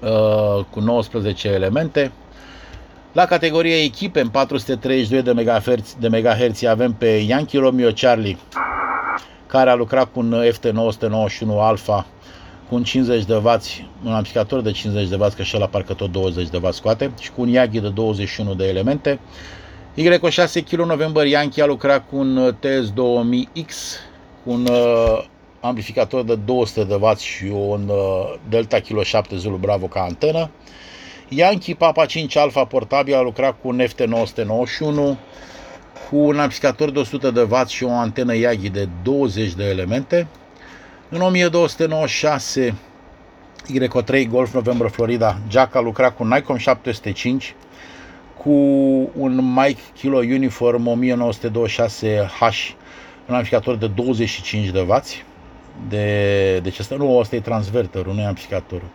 uh, 0.00 0.64
cu 0.70 0.80
19 0.80 1.48
elemente. 1.48 2.12
La 3.12 3.24
categoria 3.24 3.82
echipe, 3.82 4.20
în 4.20 4.28
432 4.28 5.22
de 5.22 5.32
MHz, 5.32 5.96
de 5.98 6.08
MHz 6.08 6.62
avem 6.62 6.92
pe 6.92 7.06
Yankee 7.06 7.60
Romeo 7.60 7.90
Charlie, 7.90 8.38
care 9.46 9.70
a 9.70 9.74
lucrat 9.74 10.12
cu 10.12 10.20
un 10.20 10.42
FT991 10.52 11.58
Alpha 11.58 12.06
cu 12.68 12.74
un 12.74 12.82
50 12.82 13.24
de 13.24 13.34
W, 13.34 13.48
un 14.04 14.12
amplificator 14.12 14.60
de 14.60 14.70
50 14.70 15.08
de 15.08 15.16
W, 15.16 15.26
că 15.36 15.42
și 15.42 15.58
la 15.58 15.66
parcă 15.66 15.92
tot 15.92 16.12
20 16.12 16.48
de 16.48 16.60
W 16.62 16.70
scoate, 16.70 17.10
și 17.20 17.30
cu 17.30 17.40
un 17.40 17.48
Yagi 17.48 17.80
de 17.80 17.88
21 17.88 18.54
de 18.54 18.68
elemente. 18.68 19.20
Y6 19.96 20.64
kg 20.64 20.80
November 20.86 21.26
Yankee 21.26 21.62
a 21.62 21.66
lucrat 21.66 22.08
cu 22.08 22.16
un 22.16 22.56
TS2000X, 22.60 23.74
cu 24.44 24.50
un 24.50 24.66
uh, 24.66 25.24
amplificator 25.60 26.24
de 26.24 26.34
200 26.34 26.84
de 26.84 26.94
W 26.94 27.16
și 27.16 27.44
un 27.44 27.88
uh, 27.88 28.34
Delta 28.48 28.78
Kilo 28.78 29.02
7 29.02 29.36
Zulu 29.36 29.56
Bravo 29.56 29.86
ca 29.86 30.00
antenă. 30.00 30.50
Yankee 31.28 31.74
Papa 31.74 32.04
5 32.04 32.36
Alpha 32.36 32.64
portabil 32.64 33.14
a 33.14 33.20
lucrat 33.20 33.56
cu 33.62 33.68
un 33.68 33.80
FT991, 33.82 35.16
cu 36.08 36.16
un 36.16 36.38
amplificator 36.38 36.90
de 36.90 36.98
100 36.98 37.30
de 37.30 37.42
W 37.42 37.66
și 37.66 37.84
o 37.84 37.90
antenă 37.90 38.36
Yagi 38.36 38.68
de 38.68 38.88
20 39.02 39.52
de 39.52 39.64
elemente. 39.64 40.26
În 41.08 41.20
1296 41.20 42.74
Y3 43.72 44.26
Golf 44.28 44.54
November 44.54 44.88
Florida, 44.90 45.38
Jack 45.50 45.74
a 45.74 45.80
lucrat 45.80 46.16
cu 46.16 46.22
un 46.22 46.28
Nikon 46.28 46.58
705 46.58 47.54
cu 48.44 48.50
un 49.16 49.54
Mike 49.54 49.80
Kilo 49.94 50.18
Uniform 50.18 50.88
1926H, 51.04 52.74
un 53.28 53.34
amplificator 53.34 53.76
de 53.76 53.86
25 53.86 54.68
de 54.68 54.80
W. 54.80 55.02
De, 55.88 56.58
deci 56.62 56.78
asta 56.78 56.96
nu, 56.96 57.18
asta 57.18 57.36
e 57.36 57.40
transverterul, 57.40 58.14
nu 58.14 58.20
e 58.20 58.24
amplificatorul. 58.24 58.88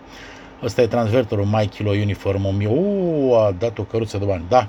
Ăsta 0.63 0.81
e 0.81 0.87
transverterul 0.87 1.45
Mike 1.45 1.75
Kilo 1.75 1.89
Uniform 1.89 2.45
1000. 2.45 2.67
Uuu, 2.67 3.33
a 3.33 3.55
dat 3.59 3.77
o 3.77 3.83
căruță 3.83 4.17
de 4.17 4.25
bani. 4.25 4.43
Da. 4.49 4.67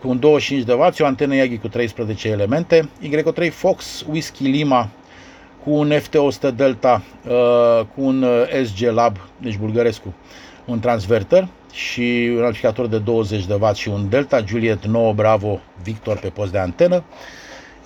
Cu 0.00 0.08
un 0.08 0.18
25 0.18 0.64
de 0.64 0.72
W, 0.72 0.88
o 0.98 1.06
antenă 1.06 1.34
Yagi 1.34 1.58
cu 1.58 1.68
13 1.68 2.28
elemente. 2.28 2.88
Y3 3.02 3.50
Fox 3.50 4.04
Whisky 4.08 4.44
Lima 4.44 4.88
cu 5.64 5.70
un 5.70 5.92
FT100 5.92 6.54
Delta, 6.54 7.02
uh, 7.28 7.86
cu 7.94 8.02
un 8.02 8.22
uh, 8.22 8.62
SG 8.64 8.80
Lab, 8.80 9.16
deci 9.38 9.56
bulgărescu, 9.56 10.14
un 10.64 10.78
transverter 10.78 11.48
și 11.76 12.30
un 12.36 12.42
amplificator 12.42 12.86
de 12.86 12.98
20 12.98 13.46
de 13.46 13.54
W 13.54 13.72
și 13.74 13.88
un 13.88 14.08
Delta 14.08 14.44
Juliet 14.46 14.84
9 14.84 15.12
Bravo 15.12 15.60
Victor 15.82 16.18
pe 16.18 16.28
post 16.28 16.52
de 16.52 16.58
antenă. 16.58 17.04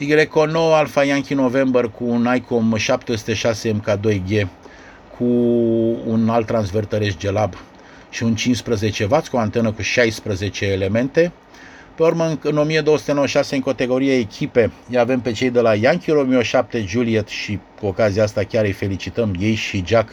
Y9 0.01 0.53
Alpha 0.53 1.05
Yankee 1.05 1.37
November 1.37 1.85
cu 1.85 2.05
un 2.05 2.29
ICOM 2.35 2.77
706 2.77 3.81
MK2G 3.81 4.47
cu 5.17 5.25
un 6.07 6.29
alt 6.29 6.47
transverter 6.47 7.11
SG 7.11 7.23
Lab 7.23 7.55
și 8.11 8.23
un 8.23 8.35
15W 8.35 9.09
cu 9.09 9.37
o 9.37 9.39
antenă 9.39 9.73
cu 9.73 9.83
16 9.83 10.65
elemente. 10.67 11.33
Pe 11.95 12.03
urmă, 12.03 12.39
în 12.43 12.57
1296, 12.57 13.55
în 13.55 13.63
categoria 13.63 14.19
echipe, 14.19 14.71
îi 14.91 14.99
avem 14.99 15.21
pe 15.21 15.33
cei 15.33 15.51
de 15.51 15.61
la 15.61 15.75
Yankee 15.75 16.15
Romeo 16.15 16.43
7 16.43 16.85
Juliet 16.87 17.29
și 17.29 17.59
cu 17.81 17.87
ocazia 17.87 18.23
asta 18.23 18.45
chiar 18.45 18.65
îi 18.65 18.73
felicităm 18.73 19.35
ei 19.39 19.55
și 19.55 19.83
Jack 19.87 20.09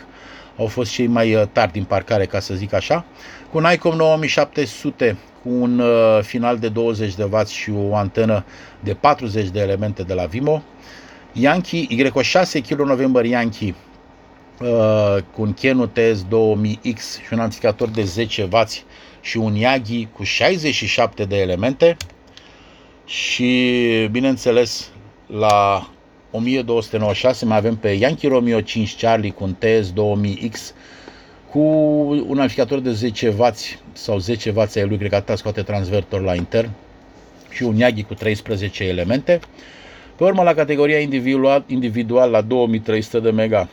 au 0.58 0.68
fost 0.68 0.92
cei 0.92 1.08
mai 1.08 1.36
uh, 1.36 1.44
tari 1.52 1.72
din 1.72 1.84
parcare, 1.84 2.26
ca 2.26 2.40
să 2.40 2.54
zic 2.54 2.74
așa, 2.74 3.06
cu 3.52 3.58
un 3.58 3.68
ICOM 3.74 3.96
9700 3.96 5.18
cu 5.44 5.50
un 5.50 5.80
uh, 5.80 6.20
final 6.22 6.58
de 6.58 6.70
20 6.70 7.16
de 7.16 7.24
W 7.24 7.46
și 7.46 7.72
o 7.72 7.96
antenă 7.96 8.46
de 8.80 8.94
40 8.94 9.48
de 9.48 9.60
elemente 9.60 10.04
de 10.04 10.14
la 10.14 10.26
Vimo, 10.26 10.64
Yankee 11.34 11.88
Y6 11.88 12.62
kg 12.70 12.80
November 12.80 13.26
Yankee 13.26 13.76
uh, 14.62 15.18
cu 15.34 15.42
un 15.42 15.54
Kenu 15.54 15.86
TS 15.86 16.26
2000X 16.26 17.00
și 17.26 17.34
un 17.34 17.40
amplificator 17.40 17.90
de 17.90 18.04
10 18.04 18.48
W 18.52 18.58
și 19.22 19.38
un 19.38 19.56
Yagi 19.56 20.08
cu 20.14 20.24
67 20.24 21.26
de 21.26 21.38
elemente. 21.38 21.98
Și 23.06 24.08
bineînțeles 24.12 24.90
la 25.28 25.90
1296 26.32 27.46
mai 27.46 27.58
avem 27.58 27.76
pe 27.76 27.90
Yankee 27.90 28.30
Romeo 28.30 28.62
5 28.62 28.96
Charlie 28.96 29.32
cu 29.32 29.44
un 29.44 29.54
TS 29.54 29.92
2000X 29.92 30.74
cu 31.50 31.60
un 32.28 32.40
amplificator 32.40 32.80
de 32.80 32.92
10 32.92 33.30
W 33.38 33.48
sau 33.94 34.18
10 34.18 34.50
W 34.50 34.60
ai 34.76 34.88
lui, 34.88 34.98
cred 34.98 35.10
că 35.10 35.16
atâta 35.16 35.36
scoate 35.36 35.62
transvertor 35.62 36.22
la 36.22 36.36
intern 36.36 36.70
și 37.50 37.64
un 37.64 37.76
Yagi 37.76 38.04
cu 38.04 38.14
13 38.14 38.84
elemente. 38.84 39.40
Pe 40.16 40.24
urmă, 40.24 40.44
la 40.44 40.54
categoria 40.54 41.00
individual, 41.00 41.64
individual 41.68 42.30
la 42.30 42.42
2300 42.42 43.20
de 43.20 43.32
mega, 43.32 43.70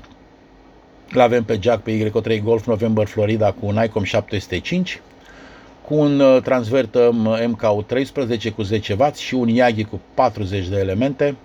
l 1.11 1.19
avem 1.19 1.45
pe 1.45 1.59
Jack 1.61 1.83
pe 1.83 2.11
Y3 2.11 2.43
Golf 2.43 2.67
November 2.67 3.07
Florida 3.07 3.53
cu 3.53 3.67
un 3.67 3.83
ICOM 3.85 4.03
705, 4.03 5.01
cu 5.87 5.95
un 5.95 6.21
uh, 6.21 6.43
transverter 6.43 7.11
MK13 7.55 8.55
cu 8.55 8.63
10 8.63 8.97
W 8.99 9.13
și 9.15 9.35
un 9.35 9.49
Yagi 9.49 9.85
cu 9.85 10.01
40 10.15 10.69
de 10.69 10.77
elemente. 10.77 11.37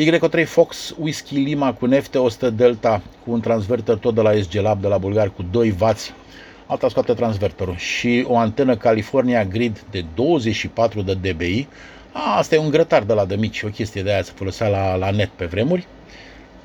Y3 0.00 0.46
Fox 0.46 0.94
Whisky 0.98 1.36
Lima 1.36 1.72
cu 1.72 1.86
nefte 1.86 2.18
100 2.18 2.50
Delta 2.50 3.02
cu 3.24 3.32
un 3.32 3.40
transverter 3.40 3.94
tot 3.94 4.14
de 4.14 4.20
la 4.20 4.32
SG 4.32 4.54
Lab 4.54 4.80
de 4.80 4.88
la 4.88 4.98
Bulgar 4.98 5.30
cu 5.30 5.44
2 5.50 5.74
W 5.80 5.86
alta 6.66 6.88
scoate 6.88 7.14
transverterul. 7.14 7.76
Și 7.76 8.24
o 8.28 8.36
antenă 8.36 8.76
California 8.76 9.44
Grid 9.44 9.84
de 9.90 10.04
24 10.14 11.02
de 11.02 11.14
dBi. 11.14 11.66
Asta 12.36 12.54
e 12.54 12.58
un 12.58 12.70
grătar 12.70 13.02
de 13.02 13.12
la 13.12 13.24
de 13.24 13.36
mici, 13.36 13.62
o 13.62 13.68
chestie 13.68 14.02
de 14.02 14.12
aia 14.12 14.22
se 14.22 14.32
folosea 14.34 14.68
la, 14.68 14.94
la 14.94 15.10
net 15.10 15.28
pe 15.28 15.44
vremuri. 15.44 15.86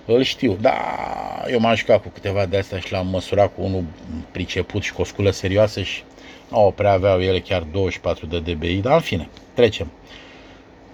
Îl 0.05 0.23
știu, 0.23 0.57
da, 0.61 0.73
eu 1.51 1.59
m-am 1.59 1.75
jucat 1.75 2.01
cu 2.01 2.09
câteva 2.09 2.45
de 2.45 2.57
astea 2.57 2.79
și 2.79 2.91
l-am 2.91 3.07
măsurat 3.07 3.53
cu 3.55 3.61
unul 3.63 3.83
priceput 4.31 4.81
și 4.81 4.93
cu 4.93 5.01
o 5.01 5.03
sculă 5.03 5.31
serioasă 5.31 5.81
și 5.81 6.03
nu 6.49 6.73
prea 6.75 6.91
aveau 6.91 7.21
ele 7.21 7.39
chiar 7.39 7.61
24 7.71 8.25
de 8.25 8.39
dBi, 8.39 8.75
dar 8.75 8.93
în 8.93 8.99
fine, 8.99 9.29
trecem. 9.53 9.91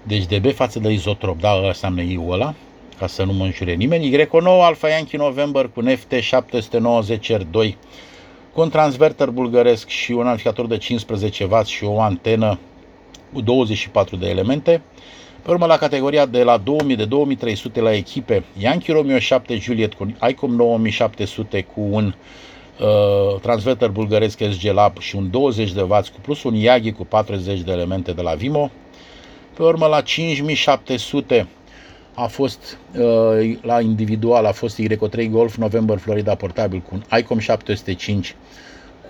Deci 0.03 0.25
DB 0.25 0.53
față 0.53 0.79
de 0.79 0.91
izotrop, 0.91 1.39
da, 1.39 1.55
ăla 1.55 1.67
înseamnă 1.67 2.01
I 2.01 2.19
ăla, 2.27 2.53
ca 2.97 3.07
să 3.07 3.23
nu 3.23 3.33
mă 3.33 3.43
înjure 3.43 3.73
nimeni. 3.73 4.27
Y9 4.27 4.43
Alpha 4.43 4.87
Yankee 4.87 5.19
November 5.19 5.69
cu 5.73 5.81
NFT 5.81 6.11
790 6.11 7.31
R2 7.33 7.73
cu 8.53 8.61
un 8.61 8.69
transverter 8.69 9.29
bulgăresc 9.29 9.87
și 9.87 10.11
un 10.11 10.27
amplificator 10.27 10.67
de 10.67 10.77
15W 10.77 11.65
și 11.65 11.83
o 11.83 12.01
antenă 12.01 12.59
cu 13.33 13.41
24 13.41 14.15
de 14.15 14.29
elemente. 14.29 14.81
Pe 15.41 15.51
urmă, 15.51 15.65
la 15.65 15.77
categoria 15.77 16.25
de 16.25 16.43
la 16.43 16.57
2000 16.57 16.95
de 16.95 17.05
2300 17.05 17.81
la 17.81 17.93
echipe, 17.93 18.43
Yankee 18.57 18.93
Romeo 18.93 19.19
7 19.19 19.55
Juliet 19.55 19.93
cu 19.93 20.15
ICOM 20.29 20.55
9700 20.55 21.61
cu 21.73 21.81
un 21.89 22.13
uh, 22.79 23.39
transverter 23.41 23.89
bulgăresc 23.89 24.39
SG 24.51 24.63
Lab 24.63 24.99
și 24.99 25.15
un 25.15 25.29
20 25.29 25.71
de 25.71 25.81
W 25.81 25.87
cu 25.87 26.19
plus 26.21 26.43
un 26.43 26.55
Yagi 26.55 26.91
cu 26.91 27.05
40 27.05 27.59
de 27.59 27.71
elemente 27.71 28.11
de 28.11 28.21
la 28.21 28.33
Vimo. 28.33 28.71
Pe 29.61 29.67
urmă, 29.67 29.85
la 29.85 30.01
5700 30.01 31.47
a 32.13 32.25
fost 32.25 32.77
uh, 32.97 33.57
la 33.61 33.81
individual, 33.81 34.45
a 34.45 34.51
fost 34.51 34.81
Y3 34.81 35.29
Golf 35.29 35.55
November 35.55 35.97
Florida 35.97 36.35
portabil 36.35 36.79
cu 36.79 36.89
un 36.93 37.17
ICOM 37.17 37.39
705 37.39 38.35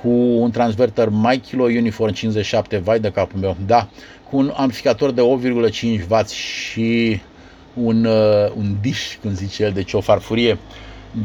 cu 0.01 0.09
un 0.09 0.51
transverter 0.51 1.09
mai 1.09 1.37
Kilo 1.37 1.63
Uniform 1.63 2.13
57, 2.13 2.77
vai 2.77 2.99
de 2.99 3.11
capul 3.11 3.39
meu, 3.39 3.57
da, 3.65 3.87
cu 4.29 4.37
un 4.37 4.53
amplificator 4.55 5.11
de 5.11 5.21
8,5W 5.21 6.27
și 6.33 7.21
un, 7.73 8.05
uh, 8.05 8.51
un 8.55 8.75
dish, 8.81 9.17
cum 9.21 9.33
zice 9.33 9.63
el, 9.63 9.71
deci 9.71 9.93
o 9.93 10.01
farfurie 10.01 10.57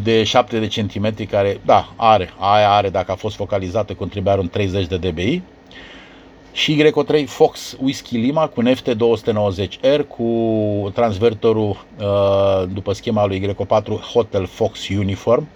de 0.03 0.23
7 0.25 0.59
de 0.59 0.67
centimetri 0.67 1.27
care, 1.27 1.61
da, 1.65 1.93
are, 1.97 2.31
aia 2.39 2.71
are, 2.71 2.89
dacă 2.89 3.13
a 3.13 3.15
fost 3.15 3.37
focalizată, 3.37 3.95
contribuie 3.95 4.35
un 4.35 4.49
30 4.49 4.87
de 4.87 4.97
dBi 4.97 5.43
și 6.57 6.85
Y3 6.85 7.25
Fox 7.27 7.77
Whisky 7.81 8.17
Lima 8.17 8.49
cu 8.49 8.61
NFT 8.61 8.95
290R 8.95 10.01
cu 10.09 10.91
transvertorul 10.95 11.85
uh, 12.01 12.69
după 12.73 12.93
schema 12.93 13.27
lui 13.27 13.55
Y4 13.55 13.85
Hotel 14.13 14.47
Fox 14.47 14.89
Uniform. 14.89 15.49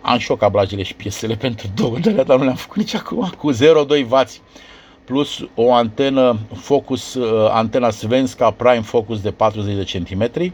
Am 0.00 0.18
și 0.18 0.32
cablajele 0.32 0.82
și 0.82 0.94
piesele 0.94 1.34
pentru 1.46 1.66
două 1.74 1.98
de 1.98 2.10
dar 2.10 2.36
nu 2.36 2.44
le-am 2.44 2.56
făcut 2.56 2.76
nici 2.76 2.94
acum. 2.94 3.32
Cu 3.38 3.52
0,2W 3.52 4.26
plus 5.04 5.48
o 5.54 5.72
antenă 5.72 6.38
Focus, 6.54 7.14
uh, 7.14 7.48
antena 7.50 7.90
Svenska 7.90 8.50
Prime 8.50 8.82
Focus 8.82 9.20
de 9.20 9.30
40 9.30 9.74
de 9.74 9.84
centimetri. 9.84 10.52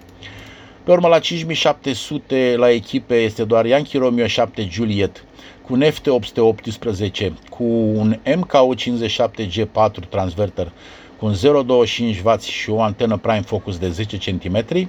Pe 0.84 0.90
urmă 0.90 1.08
la 1.08 1.18
5700 1.18 2.54
la 2.56 2.70
echipe 2.70 3.14
este 3.14 3.44
doar 3.44 3.66
Yankee 3.66 4.00
Romeo 4.00 4.26
7 4.26 4.68
Juliet 4.70 5.24
cu 5.31 5.31
un 5.72 5.82
FT818, 5.82 7.32
cu 7.50 7.64
un 7.94 8.18
MKU57G4 8.24 10.08
transverter, 10.08 10.72
cu 11.18 11.26
un 11.26 11.34
0,25W 11.34 12.40
și 12.40 12.70
o 12.70 12.80
antenă 12.80 13.16
prime 13.16 13.40
focus 13.40 13.78
de 13.78 13.88
10 13.88 14.16
cm, 14.16 14.88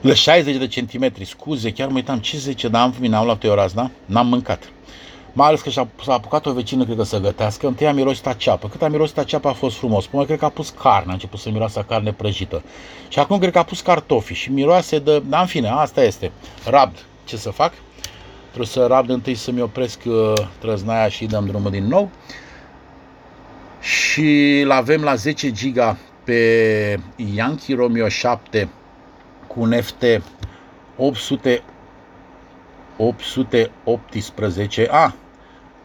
de 0.00 0.14
60 0.14 0.56
de 0.56 0.66
centimetri, 0.66 1.24
scuze, 1.24 1.72
chiar 1.72 1.88
mă 1.88 1.94
uitam 1.94 2.18
ce 2.18 2.38
10, 2.38 2.68
dar 2.68 2.82
am 2.82 2.94
vine, 3.00 3.16
am 3.16 3.24
luat 3.24 3.44
eu 3.44 3.54
razna, 3.54 3.90
n-am 4.04 4.26
mâncat. 4.26 4.72
Mai 5.32 5.46
ales 5.46 5.60
că 5.60 5.70
s-a 5.70 5.88
apucat 6.06 6.46
o 6.46 6.52
vecină, 6.52 6.84
cred 6.84 6.96
că 6.96 7.02
să 7.02 7.18
gătească. 7.18 7.66
Întâi 7.66 7.86
a 7.86 7.92
mirosit 7.92 8.36
ceapă. 8.36 8.68
Cât 8.68 8.82
a 8.82 8.88
mirosit 8.88 9.24
ceapă 9.24 9.48
a 9.48 9.52
fost 9.52 9.76
frumos. 9.76 10.06
Până 10.06 10.24
cred 10.24 10.38
că 10.38 10.44
a 10.44 10.48
pus 10.48 10.70
carne, 10.70 11.10
a 11.10 11.12
început 11.12 11.38
să 11.38 11.50
miroasă 11.50 11.84
carne 11.88 12.12
prăjită. 12.12 12.62
Și 13.08 13.18
acum 13.18 13.38
cred 13.38 13.52
că 13.52 13.58
a 13.58 13.62
pus 13.62 13.80
cartofi 13.80 14.34
și 14.34 14.50
miroase 14.50 14.98
de... 14.98 15.22
Da, 15.26 15.40
în 15.40 15.46
fine, 15.46 15.68
asta 15.68 16.04
este. 16.04 16.32
Rabd. 16.64 17.04
Ce 17.24 17.36
să 17.36 17.50
fac? 17.50 17.72
Trebuie 18.54 18.74
să 18.74 18.86
rabd 18.86 19.10
întâi 19.10 19.34
să-mi 19.34 19.60
opresc 19.60 20.00
uh, 20.06 20.32
trăznaia 20.58 21.08
și 21.08 21.26
dăm 21.26 21.46
drumul 21.46 21.70
din 21.70 21.86
nou. 21.86 22.10
Și 23.80 24.62
l 24.64 24.70
avem 24.70 25.02
la 25.02 25.14
10 25.14 25.50
giga 25.50 25.96
pe 26.24 26.98
Yankee 27.34 27.76
Romeo 27.76 28.08
7 28.08 28.68
cu 29.46 29.60
un 29.60 29.80
FT 29.82 30.04
800 30.96 31.62
818. 32.96 34.88
A, 34.90 35.04
ah, 35.04 35.12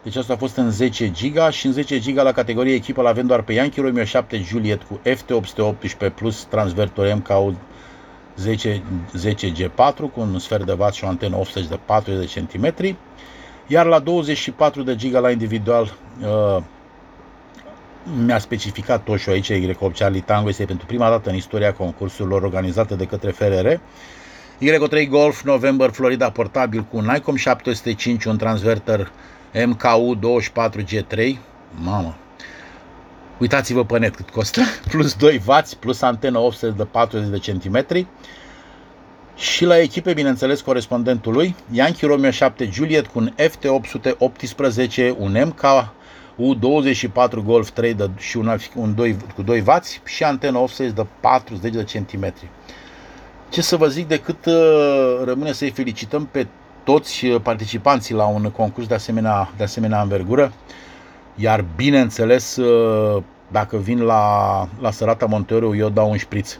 deci 0.02 0.16
asta 0.16 0.32
a 0.32 0.36
fost 0.36 0.56
în 0.56 0.70
10 0.70 1.10
giga 1.10 1.50
și 1.50 1.66
în 1.66 1.72
10 1.72 1.98
giga 1.98 2.22
la 2.22 2.32
categorie 2.32 2.74
echipă 2.74 3.02
l-avem 3.02 3.26
doar 3.26 3.42
pe 3.42 3.52
Yankee 3.52 3.82
Romeo 3.82 4.04
7 4.04 4.38
Juliet 4.38 4.82
cu 4.82 5.00
FT818 5.04 6.14
plus 6.14 6.44
transvertor 6.44 7.14
MK 7.14 7.54
10, 8.40 8.82
10G4 9.18 9.96
cu 9.96 10.20
un 10.20 10.38
sfert 10.38 10.66
de 10.66 10.72
vat 10.72 10.92
și 10.92 11.04
o 11.04 11.08
antenă 11.08 11.36
offset 11.36 11.64
de 11.64 11.78
40 11.84 12.34
de 12.34 12.40
cm. 12.40 12.96
Iar 13.66 13.86
la 13.86 13.98
24 13.98 14.82
de 14.82 14.96
giga 14.96 15.18
la 15.18 15.30
individual 15.30 15.92
uh, 16.22 16.62
mi-a 18.24 18.38
specificat 18.38 19.02
Toșu 19.02 19.30
aici 19.30 19.52
Y8 19.52 19.96
Charlie 19.98 20.20
Tango 20.20 20.48
este 20.48 20.64
pentru 20.64 20.86
prima 20.86 21.08
dată 21.08 21.30
în 21.30 21.36
istoria 21.36 21.72
concursurilor 21.72 22.42
organizate 22.42 22.94
de 22.94 23.04
către 23.04 23.30
FRR. 23.30 23.72
Y3 24.60 25.08
Golf 25.08 25.42
November 25.42 25.90
Florida 25.90 26.30
portabil 26.30 26.82
cu 26.82 26.96
un 26.96 27.12
ICOM 27.16 27.36
705, 27.36 28.24
un 28.24 28.36
transverter 28.36 29.12
MKU 29.66 30.18
24G3. 30.18 31.36
Mamă, 31.82 32.16
Uitați-vă 33.40 33.84
pe 33.84 33.98
net 33.98 34.16
cât 34.16 34.30
costă, 34.30 34.60
plus 34.90 35.16
2W, 35.16 35.78
plus 35.78 36.02
antenă 36.02 36.38
offset 36.38 36.76
de 36.76 36.84
40 36.84 37.28
de 37.28 37.38
centimetri. 37.38 38.06
Și 39.36 39.64
la 39.64 39.78
echipe, 39.78 40.12
bineînțeles, 40.12 40.60
corespondentul 40.60 41.32
lui, 41.32 41.54
Yankee 41.72 42.08
Romeo 42.08 42.30
7 42.30 42.68
Juliet 42.72 43.06
cu 43.06 43.18
un 43.18 43.32
FT818, 43.36 45.16
un 45.18 45.42
MK 45.44 45.92
U24 46.36 47.44
Golf 47.44 47.70
3 47.70 47.94
de, 47.94 48.10
și 48.16 48.36
un, 48.36 48.58
un 48.74 48.94
2, 48.94 49.16
cu 49.34 49.42
2W 49.42 49.80
și 50.04 50.24
antenă 50.24 50.58
offset 50.58 50.90
de 50.90 51.06
40 51.20 51.72
de 51.72 51.84
centimetri. 51.84 52.48
Ce 53.48 53.62
să 53.62 53.76
vă 53.76 53.86
zic 53.86 54.08
decât 54.08 54.46
uh, 54.46 55.20
rămâne 55.24 55.52
să-i 55.52 55.70
felicităm 55.70 56.28
pe 56.30 56.46
toți 56.84 57.26
uh, 57.26 57.40
participanții 57.42 58.14
la 58.14 58.26
un 58.26 58.50
concurs 58.50 58.86
de 58.86 58.94
asemenea, 58.94 59.52
de 59.56 59.62
asemenea 59.62 60.00
învergură. 60.00 60.52
Iar 61.40 61.64
bineînțeles, 61.76 62.56
uh, 62.56 63.22
dacă 63.50 63.76
vin 63.76 64.00
la, 64.00 64.68
la 64.80 64.90
Sărata 64.90 65.26
Monteoro, 65.26 65.76
eu 65.76 65.88
dau 65.88 66.10
un 66.10 66.16
șpriț. 66.16 66.58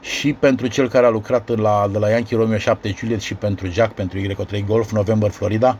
Și 0.00 0.32
pentru 0.32 0.66
cel 0.66 0.88
care 0.88 1.06
a 1.06 1.08
lucrat 1.08 1.58
la, 1.58 1.88
de 1.92 1.98
la 1.98 2.08
Yankee 2.08 2.36
Romeo 2.38 2.58
7 2.58 2.94
Juliet 2.96 3.20
și 3.20 3.34
pentru 3.34 3.66
Jack, 3.70 3.92
pentru 3.92 4.18
Y3 4.18 4.64
Golf, 4.66 4.90
November, 4.90 5.30
Florida, 5.30 5.78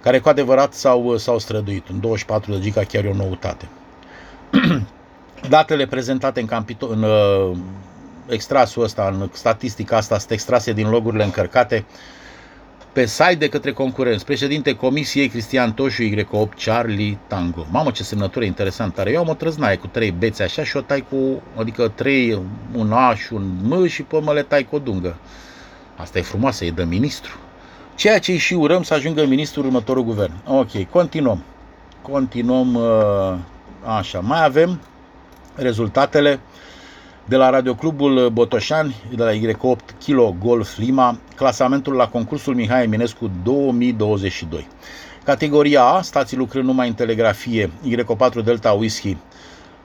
care 0.00 0.18
cu 0.18 0.28
adevărat 0.28 0.72
s-au, 0.72 1.16
s-au 1.16 1.38
străduit. 1.38 1.88
În 1.88 2.00
24 2.00 2.52
de 2.52 2.60
giga 2.60 2.82
chiar 2.82 3.04
e 3.04 3.08
o 3.08 3.14
noutate. 3.14 3.68
Datele 5.48 5.86
prezentate 5.86 6.40
în, 6.40 6.46
campito- 6.46 6.90
în 6.90 7.02
uh, 7.02 7.56
extrasul 8.28 8.82
ăsta, 8.82 9.16
în 9.18 9.28
statistica 9.32 9.96
asta, 9.96 10.18
sunt 10.18 10.30
extrase 10.30 10.72
din 10.72 10.90
logurile 10.90 11.24
încărcate 11.24 11.84
pe 12.92 13.06
site 13.06 13.34
de 13.34 13.48
către 13.48 13.72
concurenți. 13.72 14.24
Președinte 14.24 14.76
Comisiei 14.76 15.28
Cristian 15.28 15.72
Toșu 15.72 16.02
Y8 16.02 16.64
Charlie 16.64 17.18
Tango. 17.26 17.66
Mamă, 17.70 17.90
ce 17.90 18.02
semnătură 18.02 18.44
interesantă 18.44 19.00
are. 19.00 19.10
Eu 19.10 19.20
am 19.20 19.28
o 19.28 19.34
trăznaie 19.34 19.76
cu 19.76 19.86
trei 19.86 20.10
bețe 20.10 20.42
așa 20.42 20.64
și 20.64 20.76
o 20.76 20.80
tai 20.80 21.04
cu, 21.10 21.42
adică 21.56 21.88
trei, 21.88 22.42
un 22.74 22.92
A 22.92 23.14
și 23.14 23.32
un 23.32 23.42
M 23.62 23.86
și 23.86 24.02
pe 24.02 24.20
mă 24.20 24.32
le 24.32 24.42
tai 24.42 24.66
cu 24.70 24.76
o 24.76 24.78
dungă. 24.78 25.16
Asta 25.96 26.18
e 26.18 26.22
frumoasă, 26.22 26.64
e 26.64 26.70
de 26.70 26.84
ministru. 26.84 27.30
Ceea 27.94 28.18
ce 28.18 28.36
și 28.36 28.54
urăm 28.54 28.82
să 28.82 28.94
ajungă 28.94 29.26
ministrul 29.26 29.64
următorul 29.64 30.04
guvern. 30.04 30.32
Ok, 30.46 30.90
continuăm. 30.90 31.42
Continuăm 32.02 32.74
uh, 32.74 33.34
așa. 33.98 34.20
Mai 34.20 34.44
avem 34.44 34.80
rezultatele 35.54 36.40
de 37.32 37.38
la 37.38 37.50
Radioclubul 37.50 38.28
Botoșani, 38.32 38.94
de 39.16 39.22
la 39.22 39.32
Y8 39.32 39.98
Kilo 39.98 40.34
Golf 40.44 40.78
Lima, 40.78 41.18
clasamentul 41.36 41.94
la 41.94 42.08
concursul 42.08 42.54
Mihai 42.54 42.82
Eminescu 42.82 43.30
2022. 43.42 44.68
Categoria 45.24 45.82
A, 45.82 46.02
stații 46.02 46.36
lucrând 46.36 46.64
numai 46.66 46.88
în 46.88 46.94
telegrafie, 46.94 47.70
Y4 47.88 48.44
Delta 48.44 48.70
Whisky 48.70 49.16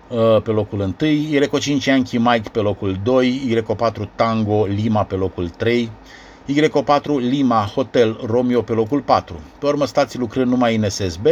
uh, 0.08 0.42
pe 0.42 0.52
locul 0.52 0.80
1, 0.80 0.96
Y5 1.02 1.84
Yankee 1.84 2.20
Mike 2.20 2.50
pe 2.50 2.60
locul 2.60 3.00
2, 3.04 3.64
Y4 3.64 4.16
Tango 4.16 4.66
Lima 4.66 5.04
pe 5.04 5.16
locul 5.16 5.50
3, 5.50 5.92
Y4 6.48 7.04
Lima 7.20 7.72
Hotel 7.76 8.20
Romeo 8.26 8.62
pe 8.62 8.74
locul 8.74 9.02
4. 9.02 9.40
Pe 9.60 9.66
urmă 9.66 9.86
stații 9.86 10.20
lucrând 10.20 10.52
numai 10.52 10.76
în 10.76 10.90
SSB, 10.90 11.26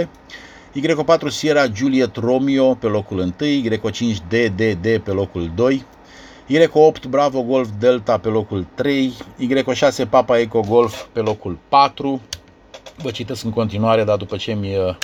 Y4 0.76 1.28
Sierra 1.28 1.66
Juliet 1.74 2.16
Romeo 2.16 2.74
pe 2.74 2.88
locul 2.88 3.20
1, 3.20 3.34
Y5 3.40 4.16
DDD 4.28 4.98
pe 5.04 5.12
locul 5.12 5.52
2, 5.56 5.86
Y8 6.48 7.08
Bravo 7.10 7.42
Golf 7.42 7.70
Delta 7.80 8.18
pe 8.18 8.30
locul 8.30 8.66
3, 8.76 9.14
Y6 9.40 10.10
Papa 10.10 10.40
Eco 10.40 10.60
Golf 10.60 11.06
pe 11.12 11.20
locul 11.20 11.58
4. 11.70 12.22
Vă 12.96 13.12
citesc 13.12 13.44
în 13.44 13.52
continuare, 13.52 14.04
dar 14.04 14.18
după 14.18 14.36
ce 14.36 14.54
mi 14.54 14.78
uh, 14.78 14.96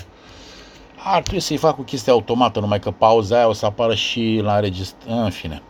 ar 1.04 1.22
trebui 1.22 1.40
să-i 1.40 1.58
fac 1.58 1.80
o 1.80 1.82
chestie 1.82 2.12
automată, 2.12 2.60
numai 2.60 2.80
că 2.80 2.92
pauza 2.92 3.36
aia 3.36 3.48
o 3.48 3.54
să 3.54 3.66
apară 3.66 3.94
și 3.96 4.40
la 4.44 4.56
înregistrare, 4.56 5.22
în 5.22 5.30
fine. 5.30 5.62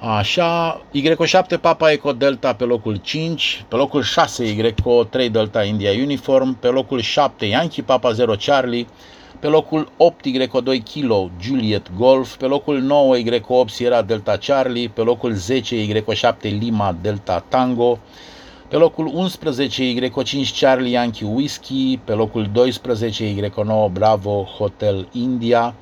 Așa, 0.00 0.80
Y7 0.94 1.60
Papa 1.60 1.90
Eco 1.90 2.12
Delta 2.12 2.54
pe 2.54 2.64
locul 2.64 2.96
5, 2.96 3.64
pe 3.68 3.76
locul 3.76 4.02
6 4.02 4.54
Y3 4.54 5.30
Delta 5.30 5.64
India 5.64 5.90
Uniform, 5.90 6.58
pe 6.58 6.68
locul 6.68 7.00
7 7.00 7.46
Yankee 7.46 7.82
Papa 7.82 8.12
0 8.12 8.34
Charlie, 8.34 8.86
Pe 9.40 9.46
locul 9.46 9.88
8 9.96 10.26
Y2 10.26 10.82
Kilo 10.82 11.30
Juliet 11.40 11.90
Golf, 11.96 12.36
pe 12.36 12.46
locul 12.46 12.80
9 12.80 13.22
Y8 13.22 13.68
Sierra 13.68 14.02
Delta 14.02 14.36
Charlie, 14.36 14.88
pe 14.88 15.02
locul 15.02 15.34
10 15.46 15.76
Y7 15.76 16.40
Lima 16.40 16.96
Delta 17.00 17.44
Tango, 17.48 17.98
pe 18.68 18.76
locul 18.76 19.10
11 19.14 20.10
Y5 20.10 20.52
Charlie 20.52 20.90
Yankee 20.90 21.26
Whiskey, 21.26 22.00
pe 22.04 22.12
locul 22.12 22.48
12 22.52 23.34
Y9 23.34 23.90
Bravo 23.92 24.46
Hotel 24.58 25.08
India, 25.12 25.74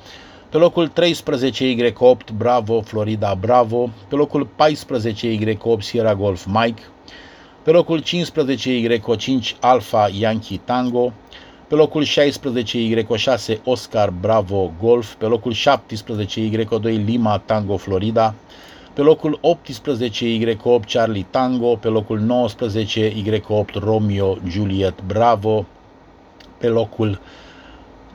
pe 0.48 0.56
locul 0.56 0.88
13 0.88 1.74
Y8 1.74 2.16
Bravo 2.36 2.80
Florida 2.80 3.34
Bravo, 3.34 3.90
pe 4.08 4.16
locul 4.16 4.48
14 4.56 5.56
Y8 5.56 5.80
Sierra 5.80 6.14
Golf 6.14 6.44
Mike, 6.44 6.82
pe 7.62 7.70
locul 7.70 8.00
15 8.00 9.00
Y5 9.00 9.56
Alpha 9.60 10.08
Yankee 10.12 10.60
Tango, 10.64 11.12
pe 11.68 11.74
locul 11.74 12.02
16 12.02 13.05
Y6 13.05 13.59
Oscar 13.64 14.11
Bravo 14.11 14.72
Golf, 14.81 15.14
pe 15.14 15.26
locul 15.26 15.52
17 15.52 16.50
Y2 16.50 16.83
Lima 16.83 17.38
Tango 17.38 17.76
Florida, 17.76 18.35
pe 18.92 19.00
locul 19.00 19.40
18 19.62 20.26
Y8 20.26 20.85
Charlie 20.87 21.26
Tango, 21.31 21.76
pe 21.76 21.88
locul 21.88 22.18
19 22.18 23.12
Y8 23.12 23.74
Romeo 23.74 24.38
Juliet 24.48 25.02
Bravo, 25.07 25.66
pe 26.59 26.66
locul 26.66 27.20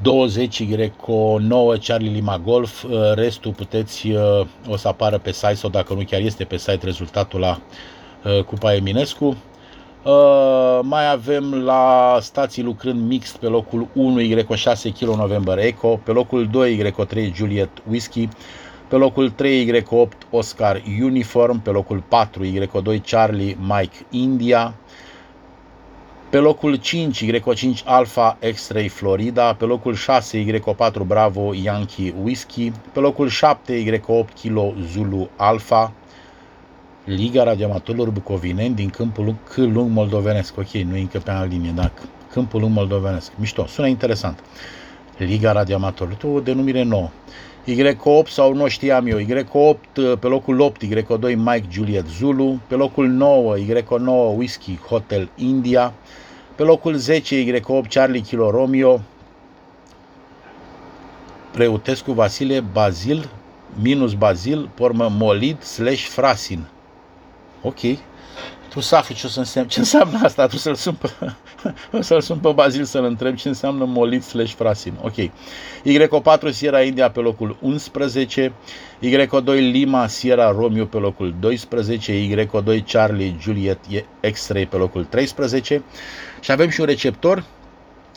20 0.02 0.64
Y9 0.64 1.80
Charlie 1.80 2.12
Lima 2.12 2.38
Golf, 2.38 2.86
restul 3.14 3.52
puteți, 3.52 4.08
o 4.68 4.76
să 4.76 4.88
apară 4.88 5.18
pe 5.18 5.32
site 5.32 5.54
sau 5.54 5.70
dacă 5.70 5.94
nu 5.94 6.02
chiar 6.02 6.22
este 6.22 6.44
pe 6.44 6.58
site 6.58 6.80
rezultatul 6.86 7.40
la 7.40 7.62
Cupa 8.46 8.74
Eminescu. 8.74 9.38
Uh, 10.04 10.80
mai 10.84 11.12
avem 11.12 11.54
la 11.54 12.18
stații 12.22 12.64
lucrând 12.64 13.08
mixt 13.08 13.38
pe 13.38 13.48
locul 13.48 13.88
1 13.94 14.22
Y6 14.22 14.94
Kilo 14.94 15.16
November 15.16 15.58
Eco, 15.58 16.00
pe 16.04 16.12
locul 16.12 16.48
2 16.48 16.94
Y3 16.94 17.34
Juliet 17.34 17.70
Whisky, 17.90 18.30
pe 18.88 18.96
locul 18.96 19.30
3 19.30 19.84
Y8 19.84 20.08
Oscar 20.30 20.82
Uniform, 21.02 21.60
pe 21.60 21.70
locul 21.70 22.04
4 22.08 22.46
Y2 22.46 23.02
Charlie 23.02 23.58
Mike 23.60 23.98
India, 24.10 24.74
pe 26.30 26.38
locul 26.38 26.76
5 26.76 27.26
Y5 27.26 27.84
Alpha 27.86 28.38
X-Ray 28.54 28.88
Florida, 28.88 29.54
pe 29.54 29.66
locul 29.66 29.94
6 29.96 30.44
Y4 30.44 31.02
Bravo 31.08 31.54
Yankee 31.54 32.14
Whisky, 32.24 32.72
pe 32.92 33.00
locul 33.00 33.30
7 33.30 34.00
Y8 34.00 34.34
Kilo 34.34 34.74
Zulu 34.92 35.30
Alpha, 35.36 35.94
Liga 37.06 37.44
Radioamatorilor 37.44 38.10
Bucovineni 38.10 38.76
din 38.76 38.90
Câmpul 38.90 39.24
Lung, 39.24 39.38
C. 39.44 39.56
Lung 39.56 39.92
Moldovenesc. 39.92 40.58
Ok, 40.58 40.70
nu 40.70 40.96
e 40.96 41.00
încă 41.00 41.20
pe 41.20 41.32
altă 41.32 41.54
linie, 41.54 41.72
da. 41.72 41.92
Câmpul 42.32 42.60
Lung 42.60 42.76
Moldovenesc. 42.76 43.32
Mișto, 43.36 43.66
sună 43.68 43.88
interesant. 43.88 44.44
Liga 45.18 45.52
Radioamatorilor, 45.52 46.36
o 46.36 46.40
denumire 46.40 46.84
nouă. 46.84 47.10
Y8 47.68 48.28
sau 48.28 48.54
nu 48.54 48.68
știam 48.68 49.08
eu, 49.08 49.20
Y8 49.20 50.20
pe 50.20 50.28
locul 50.28 50.60
8, 50.60 50.86
Y2 50.86 51.36
Mike 51.36 51.68
Juliet 51.70 52.06
Zulu, 52.08 52.60
pe 52.68 52.76
locul 52.76 53.08
9, 53.08 53.58
Y9 53.58 54.36
Whisky 54.36 54.80
Hotel 54.88 55.30
India, 55.36 55.94
pe 56.56 56.64
locul 56.64 56.96
10 56.96 57.60
Y8 57.60 57.88
Charlie 57.88 58.22
Kilo 58.22 58.50
Romeo, 58.50 59.02
Preutescu 61.52 62.12
Vasile 62.12 62.60
Bazil, 62.60 63.30
minus 63.82 64.14
Bazil, 64.14 64.70
pormă 64.76 65.08
Molid 65.10 65.62
slash 65.62 66.06
Frasin. 66.08 66.68
Ok. 67.62 67.80
Tu 68.70 68.80
să 68.80 68.96
afli 68.96 69.16
ce, 69.16 69.26
o 69.26 69.30
să 69.30 69.40
însemn, 69.40 69.68
ce 69.68 69.80
înseamnă 69.80 70.20
asta, 70.24 70.48
tu 70.48 70.58
să-l 70.58 70.76
sun 70.76 70.94
pe, 70.94 71.10
să-l 72.00 72.22
sun 72.22 72.38
pe 72.38 72.52
Bazil 72.52 72.84
să-l 72.84 73.04
întreb 73.04 73.36
ce 73.36 73.48
înseamnă 73.48 73.86
molit 73.86 74.24
slash 74.24 74.54
frasin. 74.54 74.94
Ok. 75.02 75.16
Y4 75.86 76.50
Sierra 76.52 76.82
India 76.82 77.10
pe 77.10 77.20
locul 77.20 77.58
11, 77.62 78.54
Y2 79.02 79.44
Lima 79.46 80.08
Sierra 80.08 80.52
Romeo 80.52 80.86
pe 80.86 80.98
locul 80.98 81.36
12, 81.40 82.48
Y2 82.48 82.84
Charlie 82.88 83.36
Juliet 83.40 83.80
X-Ray 84.32 84.66
pe 84.66 84.76
locul 84.76 85.04
13 85.04 85.84
și 86.40 86.52
avem 86.52 86.70
și 86.70 86.80
un 86.80 86.86
receptor 86.86 87.44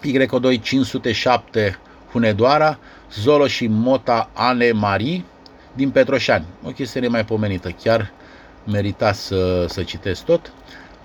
Y2 0.04 0.62
507 0.62 1.78
Hunedoara, 2.12 2.78
Zolo 3.12 3.46
și 3.46 3.66
Mota 3.66 4.30
Ane 4.32 4.72
Marie 4.72 5.24
din 5.72 5.90
Petroșani. 5.90 6.44
O 6.66 6.70
chestie 6.70 7.00
nemaipomenită, 7.00 7.70
chiar 7.82 8.12
merita 8.64 9.12
să, 9.12 9.66
să 9.68 9.82
citesc 9.82 10.24
tot. 10.24 10.52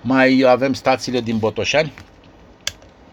Mai 0.00 0.44
avem 0.46 0.72
stațiile 0.72 1.20
din 1.20 1.38
Botoșani, 1.38 1.92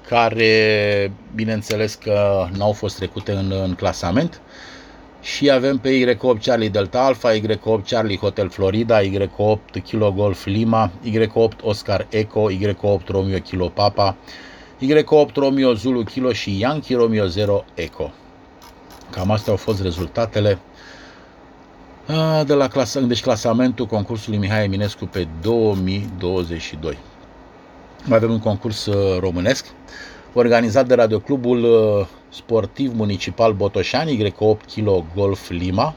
care, 0.07 1.11
bineînțeles 1.35 1.95
că 1.95 2.47
n-au 2.57 2.71
fost 2.71 2.95
trecute 2.95 3.31
în, 3.31 3.51
în 3.63 3.73
clasament. 3.73 4.41
Și 5.21 5.49
avem 5.49 5.77
pe 5.77 6.15
Y8 6.15 6.43
Charlie 6.43 6.69
Delta 6.69 7.05
Alpha, 7.05 7.33
Y8 7.33 7.89
Charlie 7.89 8.17
Hotel 8.17 8.49
Florida, 8.49 9.01
Y8 9.01 9.83
Kilo 9.83 10.11
Golf 10.11 10.45
Lima, 10.45 10.91
Y8 11.05 11.61
Oscar 11.61 12.07
Echo, 12.09 12.51
Y8 12.51 13.07
Romeo 13.07 13.39
Kilo 13.39 13.67
Papa, 13.67 14.15
Y8 14.81 15.33
Romeo 15.33 15.73
Zulu 15.73 16.03
Kilo 16.03 16.33
și 16.33 16.59
Yankee 16.59 16.95
Romeo 16.95 17.25
0 17.25 17.65
Echo. 17.73 18.11
Cam 19.09 19.31
astea 19.31 19.51
au 19.51 19.57
fost 19.57 19.81
rezultatele 19.81 20.57
de 22.45 22.53
la 22.53 22.67
clasa, 22.67 22.99
deci 22.99 23.21
clasamentul 23.21 23.85
concursului 23.85 24.37
Mihai 24.37 24.63
Eminescu 24.63 25.05
pe 25.05 25.27
2022. 25.41 26.97
Mai 28.05 28.17
avem 28.17 28.31
un 28.31 28.39
concurs 28.39 28.85
uh, 28.85 29.19
românesc 29.19 29.65
organizat 30.33 30.87
de 30.87 30.93
Radioclubul 30.93 31.63
uh, 31.63 32.07
Sportiv 32.29 32.93
Municipal 32.95 33.53
Botoșani, 33.53 34.31
Y8 34.31 34.65
Kilo 34.65 35.05
Golf 35.15 35.49
Lima, 35.49 35.95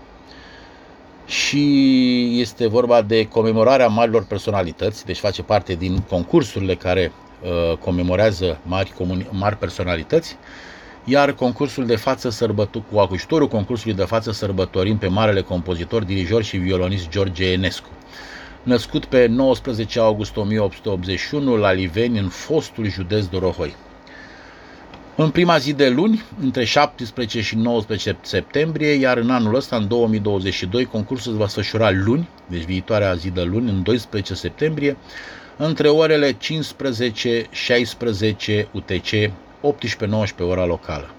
și 1.27 2.41
este 2.41 2.67
vorba 2.67 3.03
de 3.03 3.29
comemorarea 3.29 3.89
marilor 3.89 4.25
personalități, 4.25 5.05
deci 5.07 5.19
face 5.19 5.43
parte 5.43 5.75
din 5.75 5.99
concursurile 5.99 6.75
care 6.75 7.13
uh, 7.43 7.77
comemorează 7.77 8.59
mari, 8.63 8.93
comuni- 8.93 9.31
mari 9.31 9.57
personalități 9.57 10.37
iar 11.11 11.33
concursul 11.33 11.87
de 11.87 11.97
față 11.97 12.29
sărbător, 12.29 12.83
cu 12.93 12.99
acuștorul 12.99 13.49
concursului 13.49 13.97
de 13.97 14.05
față 14.05 14.33
sărbătorim 14.33 14.99
pe 14.99 15.07
marele 15.07 15.41
compozitor, 15.41 16.05
dirijor 16.05 16.43
și 16.43 16.57
violonist 16.57 17.09
George 17.09 17.51
Enescu. 17.51 17.89
Născut 18.63 19.05
pe 19.05 19.27
19 19.27 20.01
august 20.01 20.37
1881 20.37 21.57
la 21.57 21.73
Liveni, 21.73 22.19
în 22.19 22.29
fostul 22.29 22.91
județ 22.91 23.25
Dorohoi. 23.25 23.75
În 25.17 25.31
prima 25.31 25.59
zi 25.59 25.73
de 25.73 25.89
luni, 25.89 26.23
între 26.41 26.65
17 26.65 27.41
și 27.41 27.57
19 27.57 28.17
septembrie, 28.23 28.93
iar 28.93 29.17
în 29.17 29.31
anul 29.31 29.55
ăsta, 29.55 29.77
în 29.77 29.89
2022, 29.89 30.85
concursul 30.85 31.33
se 31.33 31.39
va 31.39 31.47
sfășura 31.47 31.91
luni, 31.91 32.29
deci 32.47 32.65
viitoarea 32.65 33.15
zi 33.15 33.31
de 33.31 33.43
luni, 33.43 33.71
în 33.71 33.83
12 33.83 34.35
septembrie, 34.35 34.97
între 35.57 35.89
orele 35.89 36.33
15-16 36.33 36.37
UTC 38.73 39.31
18-19 39.63 40.39
ora 40.39 40.65
locală. 40.65 41.11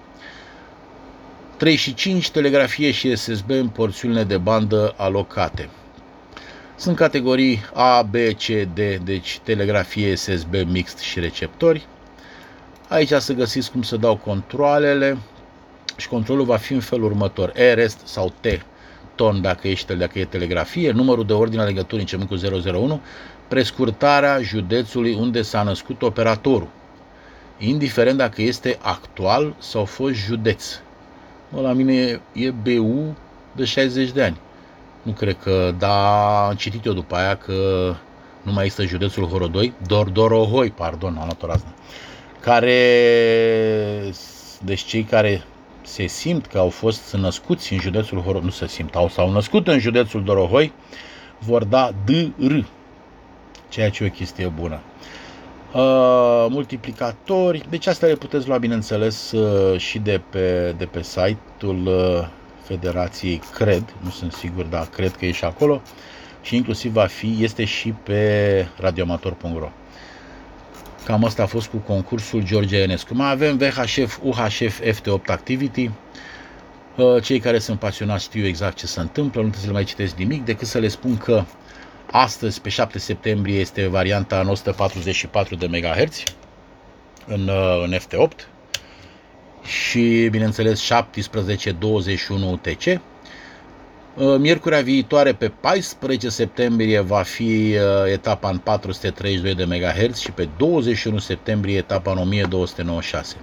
3 1.56 1.76
și 1.76 1.94
5 1.94 2.30
telegrafie 2.30 2.90
și 2.90 3.16
SSB 3.16 3.50
în 3.50 3.68
porțiunile 3.68 4.24
de 4.24 4.36
bandă 4.36 4.94
alocate. 4.96 5.68
Sunt 6.76 6.96
categorii 6.96 7.60
A, 7.74 8.02
B, 8.02 8.14
C, 8.14 8.46
D, 8.74 8.78
deci 9.04 9.40
telegrafie, 9.42 10.14
SSB, 10.14 10.54
mixt 10.66 10.98
și 10.98 11.20
receptori. 11.20 11.86
Aici 12.88 13.12
să 13.12 13.32
găsiți 13.32 13.70
cum 13.70 13.82
să 13.82 13.96
dau 13.96 14.16
controlele 14.16 15.18
și 15.96 16.08
controlul 16.08 16.44
va 16.44 16.56
fi 16.56 16.72
în 16.72 16.80
felul 16.80 17.04
următor. 17.04 17.52
E, 17.56 17.74
rest 17.74 18.00
sau 18.04 18.32
T, 18.40 18.46
ton 19.14 19.40
dacă, 19.40 19.68
ești, 19.68 19.94
dacă 19.94 20.18
e 20.18 20.24
telegrafie, 20.24 20.90
numărul 20.90 21.26
de 21.26 21.32
ordine 21.32 21.62
a 21.62 21.64
legăturii 21.64 22.00
începând 22.00 22.28
cu 22.28 22.68
001, 22.68 23.00
prescurtarea 23.48 24.40
județului 24.40 25.14
unde 25.14 25.42
s-a 25.42 25.62
născut 25.62 26.02
operatorul 26.02 26.68
indiferent 27.58 28.16
dacă 28.16 28.42
este 28.42 28.78
actual 28.82 29.54
sau 29.58 29.84
fost 29.84 30.14
județ. 30.14 30.64
La 31.60 31.72
mine 31.72 31.94
e, 31.94 32.20
e 32.32 32.50
BU 32.50 33.16
de 33.52 33.64
60 33.64 34.10
de 34.10 34.22
ani. 34.22 34.36
Nu 35.02 35.12
cred 35.12 35.36
că, 35.42 35.74
da, 35.78 36.46
am 36.46 36.54
citit 36.54 36.84
eu 36.84 36.92
după 36.92 37.14
aia 37.14 37.36
că 37.36 37.54
nu 38.42 38.52
mai 38.52 38.66
este 38.66 38.84
județul 38.84 39.26
Horodoi, 39.26 39.72
Dor 39.86 40.08
Dorohoi, 40.08 40.70
pardon, 40.70 41.16
am 41.16 41.24
luat 41.24 41.42
o 41.42 41.46
raznă, 41.46 41.74
care, 42.40 42.76
deci 44.64 44.84
cei 44.84 45.02
care 45.02 45.42
se 45.82 46.06
simt 46.06 46.46
că 46.46 46.58
au 46.58 46.68
fost 46.68 47.14
născuți 47.14 47.72
în 47.72 47.78
județul 47.78 48.20
Horodoi, 48.20 48.44
nu 48.44 48.50
se 48.50 48.66
simt, 48.66 48.94
au, 48.94 49.08
s-au 49.08 49.30
născut 49.30 49.68
în 49.68 49.78
județul 49.78 50.24
Dorohoi, 50.24 50.72
vor 51.38 51.64
da 51.64 51.90
DR, 52.04 52.54
ceea 53.68 53.90
ce 53.90 54.04
e 54.04 54.06
o 54.06 54.10
chestie 54.10 54.46
bună. 54.46 54.80
Uh, 55.74 56.46
multiplicatori, 56.48 57.66
deci 57.70 57.86
astea 57.86 58.08
le 58.08 58.14
puteți 58.14 58.48
lua, 58.48 58.58
bineînțeles, 58.58 59.32
uh, 59.32 59.78
și 59.78 59.98
de 59.98 60.20
pe, 60.30 60.74
de 60.78 60.84
pe 60.84 61.02
site-ul 61.02 61.86
uh, 61.86 62.28
Federației, 62.62 63.40
cred, 63.54 63.94
nu 64.00 64.10
sunt 64.10 64.32
sigur, 64.32 64.64
dar 64.64 64.86
cred 64.86 65.16
că 65.16 65.26
e 65.26 65.32
și 65.32 65.44
acolo 65.44 65.82
și 66.42 66.56
inclusiv 66.56 66.92
va 66.92 67.06
fi, 67.06 67.36
este 67.40 67.64
și 67.64 67.88
pe 68.02 68.66
radioamator.ro. 68.76 69.70
Cam 71.04 71.24
asta 71.24 71.42
a 71.42 71.46
fost 71.46 71.68
cu 71.68 71.76
concursul 71.76 72.44
George 72.44 72.76
Enescu. 72.76 73.14
Mai 73.14 73.30
avem 73.30 73.56
VHF, 73.56 74.18
UHF, 74.22 74.80
FT8 74.80 75.26
Activity. 75.26 75.90
Uh, 76.96 77.22
cei 77.22 77.38
care 77.38 77.58
sunt 77.58 77.78
pasionați 77.78 78.24
știu 78.24 78.46
exact 78.46 78.76
ce 78.76 78.86
se 78.86 79.00
întâmplă, 79.00 79.40
nu 79.40 79.48
trebuie 79.48 79.60
să 79.60 79.66
le 79.66 79.72
mai 79.72 79.84
citesc 79.84 80.14
nimic, 80.14 80.44
decât 80.44 80.66
să 80.66 80.78
le 80.78 80.88
spun 80.88 81.16
că 81.16 81.44
astăzi, 82.12 82.60
pe 82.60 82.68
7 82.68 82.98
septembrie, 82.98 83.58
este 83.58 83.86
varianta 83.86 84.40
în 84.40 84.48
144 84.48 85.54
de 85.54 85.66
MHz 85.66 86.22
în, 87.26 87.48
uh, 87.48 87.82
în 87.84 87.98
FT8 87.98 88.46
și, 89.64 90.28
bineînțeles, 90.30 90.90
1721 90.90 92.50
UTC. 92.50 92.84
Uh, 92.86 93.00
miercurea 94.38 94.80
viitoare, 94.80 95.32
pe 95.32 95.48
14 95.48 96.28
septembrie, 96.28 97.00
va 97.00 97.22
fi 97.22 97.76
etapa 98.12 98.50
în 98.50 98.58
432 98.58 99.54
de 99.54 99.64
MHz 99.64 100.18
și 100.18 100.30
pe 100.30 100.48
21 100.56 101.18
septembrie 101.18 101.76
etapa 101.76 102.10
în 102.10 102.18
1296. 102.18 103.36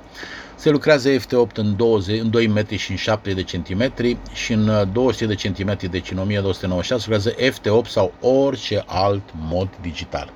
Se 0.60 0.70
lucrează 0.70 1.10
FT8 1.10 1.54
în, 1.54 1.76
20, 1.76 2.20
în 2.20 2.30
2 2.30 2.48
metri 2.48 2.78
și 2.78 2.92
în 2.92 2.98
7 2.98 3.34
de 3.34 3.44
centimetri 3.44 4.18
și 4.34 4.54
în 4.54 4.90
200 4.94 5.26
de 5.26 5.36
centimetri, 5.36 5.88
deci 5.88 6.12
în 6.12 6.18
1296, 6.18 7.10
lucrează 7.10 7.58
FT8 7.58 7.90
sau 7.90 8.14
orice 8.22 8.84
alt 8.86 9.24
mod 9.50 9.70
digital. 9.82 10.34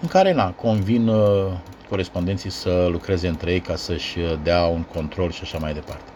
În 0.00 0.08
care, 0.08 0.32
na, 0.32 0.50
convin 0.50 1.08
uh, 1.08 1.52
corespondenții 1.88 2.50
să 2.50 2.88
lucreze 2.90 3.28
între 3.28 3.52
ei 3.52 3.60
ca 3.60 3.76
să-și 3.76 4.18
uh, 4.18 4.38
dea 4.42 4.64
un 4.64 4.82
control 4.82 5.30
și 5.30 5.40
așa 5.42 5.58
mai 5.58 5.72
departe. 5.72 6.10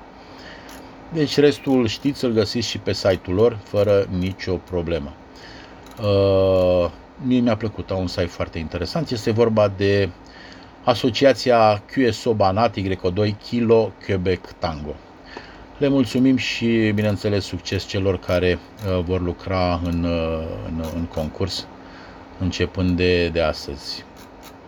Deci 1.13 1.37
restul 1.37 1.87
știți 1.87 2.19
să-l 2.19 2.33
găsiți 2.33 2.69
și 2.69 2.79
pe 2.79 2.93
site-ul 2.93 3.37
lor, 3.37 3.59
fără 3.63 4.07
nicio 4.19 4.55
problemă. 4.55 5.13
Uh, 6.03 6.91
mie 7.27 7.41
mi-a 7.41 7.57
plăcut, 7.57 7.91
au 7.91 8.01
un 8.01 8.07
site 8.07 8.27
foarte 8.27 8.59
interesant. 8.59 9.11
Este 9.11 9.31
vorba 9.31 9.73
de 9.77 10.09
Asociația 10.85 11.83
QSO 11.93 12.35
Banat 12.35 12.77
Y2 12.77 13.37
Kilo 13.43 13.93
Quebec 14.07 14.53
Tango. 14.59 14.95
Le 15.79 15.89
mulțumim 15.89 16.37
și, 16.37 16.93
bineînțeles, 16.95 17.45
succes 17.45 17.85
celor 17.85 18.19
care 18.19 18.59
uh, 18.59 19.05
vor 19.05 19.21
lucra 19.21 19.81
în, 19.85 20.05
uh, 20.05 20.43
în, 20.67 20.85
în 20.95 21.05
concurs, 21.05 21.67
începând 22.39 22.97
de, 22.97 23.29
de 23.29 23.41
astăzi. 23.41 24.05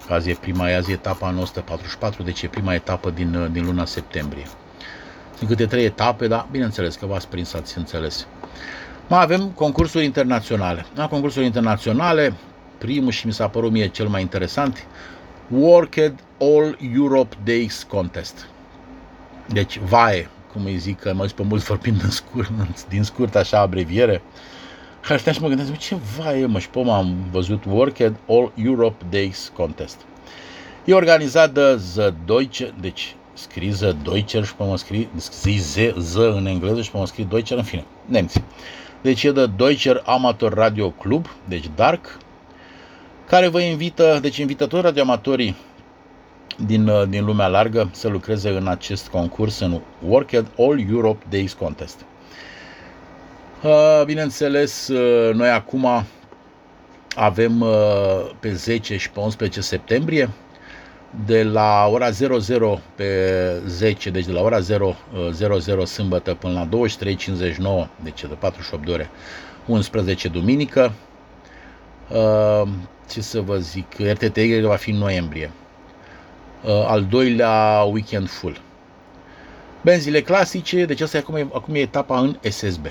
Azi 0.09 0.31
e 0.31 0.37
prima, 0.41 0.65
azi 0.65 0.91
e 0.91 0.95
etapa 0.95 1.31
944, 1.31 2.23
deci 2.23 2.43
e 2.43 2.49
prima 2.49 2.75
etapă 2.75 3.11
din, 3.11 3.35
uh, 3.35 3.51
din 3.53 3.65
luna 3.65 3.85
septembrie. 3.85 4.47
Sunt 5.37 5.49
câte 5.49 5.67
trei 5.67 5.85
etape, 5.85 6.27
dar 6.27 6.47
bineînțeles 6.51 6.95
că 6.95 7.07
v-ați 7.07 7.29
prins, 7.29 7.55
ați 7.55 7.79
înțeles. 7.79 8.27
Mai 9.09 9.23
avem 9.23 9.49
concursuri 9.49 10.05
internaționale. 10.05 10.87
La 10.95 11.09
concursuri 11.09 11.45
internaționale, 11.45 12.33
primul 12.79 13.11
și 13.11 13.27
mi 13.27 13.33
s-a 13.33 13.49
părut 13.49 13.71
mie 13.71 13.89
cel 13.89 14.09
mai 14.09 14.21
interesant, 14.21 14.87
Worked 15.55 16.15
All 16.39 16.79
Europe 16.95 17.37
Days 17.45 17.87
Contest. 17.89 18.47
Deci, 19.49 19.79
VAE, 19.79 20.29
cum 20.53 20.65
îi 20.65 20.77
zic, 20.77 20.99
că 21.01 21.15
mă 21.15 21.31
pe 21.35 21.43
mulți 21.43 21.65
vorbind 21.65 22.01
din 22.01 22.11
scurt, 22.11 22.51
din 22.89 23.03
scurt 23.03 23.35
așa 23.35 23.59
abreviere. 23.59 24.23
Și 25.05 25.13
aștept 25.13 25.37
și 25.37 25.43
mă 25.43 25.49
gândesc, 25.49 25.77
ce 25.77 25.97
VAE, 26.19 26.47
mă, 26.47 26.59
și 26.59 26.69
pe 26.69 26.79
am 26.79 27.17
văzut 27.31 27.65
Worked 27.65 28.17
All 28.29 28.53
Europe 28.55 29.05
Days 29.11 29.53
Contest. 29.55 30.01
E 30.85 30.95
organizat 30.95 31.53
de 31.53 31.81
The 31.95 32.15
Deutsche, 32.25 32.75
deci 32.81 33.17
scrie 33.33 33.73
The 33.73 33.93
Deutscher 33.93 34.45
și 34.45 34.55
pe 34.55 34.65
mă 34.65 34.77
scrie, 34.77 35.09
scrie 35.17 35.59
Z, 35.59 35.77
Z 35.99 36.15
în 36.15 36.47
engleză 36.47 36.83
și 36.83 36.91
pe 36.91 36.99
mă 36.99 37.07
scrie 37.07 37.27
Deutscher, 37.29 37.59
în 37.59 37.65
fine, 37.65 37.85
nemți. 38.05 38.43
Deci 39.01 39.23
e 39.23 39.33
de 39.33 39.47
Deutscher 39.47 40.03
Amateur 40.07 40.53
Radio 40.53 40.91
Club, 40.91 41.27
deci 41.49 41.71
Dark, 41.75 42.19
care 43.33 43.49
vă 43.49 43.61
invită, 43.61 44.19
deci 44.23 44.37
invită 44.37 44.67
toți 44.67 44.83
radioamatorii 44.83 45.57
din, 46.67 46.89
uh, 46.89 47.09
din 47.09 47.25
lumea 47.25 47.47
largă 47.47 47.89
să 47.93 48.09
lucreze 48.09 48.49
în 48.49 48.67
acest 48.67 49.09
concurs, 49.09 49.59
în 49.59 49.81
Worked 50.07 50.47
All 50.59 50.85
Europe 50.91 51.25
Days 51.31 51.53
Contest. 51.53 52.05
Uh, 53.63 54.03
bineînțeles, 54.05 54.89
uh, 54.89 55.35
noi 55.35 55.49
acum 55.49 56.05
avem 57.17 57.65
pe 58.41 58.53
10 58.53 58.97
și 58.97 59.11
pe 59.11 59.21
11 59.21 59.61
septembrie, 59.61 60.29
de 61.27 61.43
la 61.43 61.89
ora 61.91 62.11
00 62.11 62.81
pe 62.95 63.07
10, 63.67 64.11
deci 64.11 64.25
de 64.25 64.33
la 64.33 64.41
ora 64.41 64.59
0, 64.61 64.97
00 65.33 65.85
sâmbătă 65.85 66.35
până 66.35 66.53
la 66.53 66.67
23.59, 66.67 67.89
deci 68.03 68.21
de 68.21 68.35
48 68.39 68.85
de 68.85 68.93
ore, 68.93 69.11
11 69.67 70.29
duminică, 70.29 70.93
ce 73.11 73.21
să 73.21 73.41
vă 73.41 73.59
zic, 73.59 73.87
RTTY 73.99 74.61
va 74.61 74.77
fi 74.77 74.91
în 74.91 74.97
noiembrie. 74.97 75.51
Uh, 76.65 76.71
al 76.71 77.05
doilea 77.05 77.83
weekend 77.91 78.29
full. 78.29 78.61
Benzile 79.83 80.21
clasice, 80.21 80.85
deci 80.85 81.01
asta 81.01 81.17
e 81.17 81.21
acum, 81.21 81.51
acum 81.55 81.75
e 81.75 81.79
etapa 81.79 82.19
în 82.19 82.37
SSB. 82.51 82.87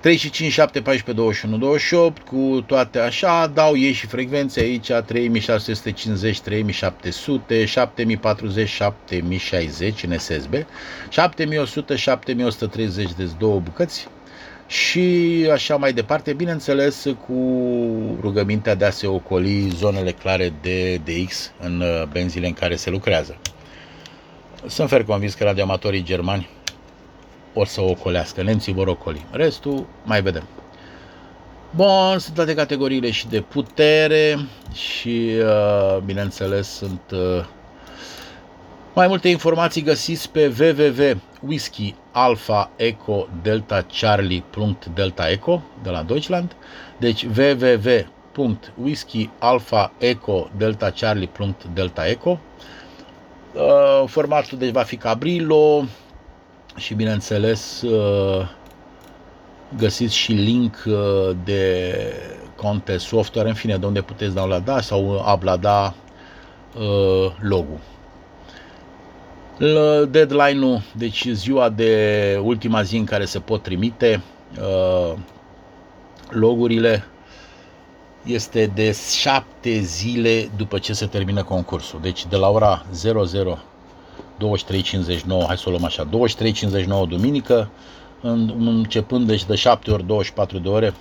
3 0.00 0.16
și 0.16 0.30
5, 0.30 0.52
7, 0.52 0.80
14, 0.80 1.12
21, 1.12 1.56
28, 1.56 2.22
cu 2.22 2.64
toate 2.66 2.98
așa, 2.98 3.46
dau 3.46 3.76
ei 3.76 3.92
și 3.92 4.06
frecvențe 4.06 4.60
aici, 4.60 4.90
3650, 5.06 6.40
3700, 6.40 7.64
7040, 7.64 8.68
7060 8.68 10.02
în 10.02 10.18
SSB, 10.18 10.54
7100, 11.08 11.96
7130 11.96 13.12
de 13.12 13.30
două 13.38 13.60
bucăți, 13.60 14.08
și 14.66 15.48
așa 15.52 15.76
mai 15.76 15.92
departe, 15.92 16.32
bineînțeles 16.32 17.06
cu 17.26 17.34
rugămintea 18.20 18.74
de 18.74 18.84
a 18.84 18.90
se 18.90 19.06
ocoli 19.06 19.68
zonele 19.68 20.12
clare 20.12 20.52
de 20.62 20.96
DX 21.04 21.52
în 21.60 21.80
uh, 21.80 22.02
benzile 22.12 22.46
în 22.46 22.52
care 22.52 22.76
se 22.76 22.90
lucrează. 22.90 23.36
Sunt 24.66 24.88
fer 24.88 25.04
convins 25.04 25.34
că 25.34 25.44
radioamatorii 25.44 26.02
germani 26.02 26.48
o 27.54 27.64
să 27.64 27.80
o 27.80 27.90
ocolească, 27.90 28.42
nemții 28.42 28.72
vor 28.72 28.86
ocoli. 28.86 29.26
Restul 29.30 29.86
mai 30.04 30.22
vedem. 30.22 30.46
Bun, 31.70 32.18
sunt 32.18 32.34
toate 32.34 32.54
categoriile 32.54 33.10
și 33.10 33.28
de 33.28 33.40
putere 33.40 34.38
și, 34.72 35.30
uh, 35.40 35.98
bineînțeles, 36.04 36.68
sunt 36.68 37.00
uh, 37.12 37.44
mai 38.96 39.06
multe 39.06 39.28
informații 39.28 39.82
găsiți 39.82 40.30
pe 40.30 40.54
www.whisky 40.58 41.94
alpha 42.12 42.70
eco 42.76 43.28
delta 43.42 43.82
charlie 43.82 44.44
delta 44.94 45.30
eco 45.30 45.62
de 45.82 45.90
la 45.90 46.02
Deutschland. 46.02 46.56
Deci 46.98 47.26
www.whisky 47.36 49.30
alpha 49.38 49.92
eco 49.98 50.50
delta 50.56 50.90
charlie 50.90 51.30
delta 51.74 52.08
eco. 52.08 52.38
Uh, 53.54 54.04
formatul 54.06 54.58
deci 54.58 54.72
va 54.72 54.82
fi 54.82 54.96
Cabrillo 54.96 55.84
și 56.76 56.94
bineînțeles 56.94 57.82
uh, 57.82 58.48
găsiți 59.76 60.16
și 60.16 60.32
link 60.32 60.84
uh, 60.86 61.30
de 61.44 61.94
conte 62.54 62.96
software, 62.96 63.48
în 63.48 63.54
fine, 63.54 63.76
de 63.76 63.86
unde 63.86 64.00
puteți 64.00 64.34
downloada 64.34 64.80
sau 64.80 65.22
ablada 65.26 65.94
logo. 67.40 67.80
Deadline-ul, 70.08 70.82
deci 70.92 71.28
ziua 71.32 71.68
de 71.68 72.40
ultima 72.42 72.82
zi 72.82 72.96
în 72.96 73.04
care 73.04 73.24
se 73.24 73.38
pot 73.38 73.62
trimite 73.62 74.22
uh, 74.60 75.18
logurile, 76.28 77.04
este 78.24 78.70
de 78.74 78.96
7 79.20 79.78
zile 79.80 80.50
după 80.56 80.78
ce 80.78 80.92
se 80.92 81.06
termină 81.06 81.42
concursul. 81.42 82.00
Deci 82.02 82.26
de 82.26 82.36
la 82.36 82.48
ora 82.48 82.86
00 82.92 83.62
23.59, 84.44 85.46
hai 85.46 85.56
să 85.56 85.64
o 85.66 85.70
luăm 85.70 85.84
așa, 85.84 86.08
23.59 86.08 87.08
duminică, 87.08 87.70
începând 88.58 89.26
deci 89.26 89.44
de 89.44 89.54
7 89.54 89.90
ori 89.90 90.06
24 90.06 90.58
de 90.58 90.68
ore, 90.68 90.94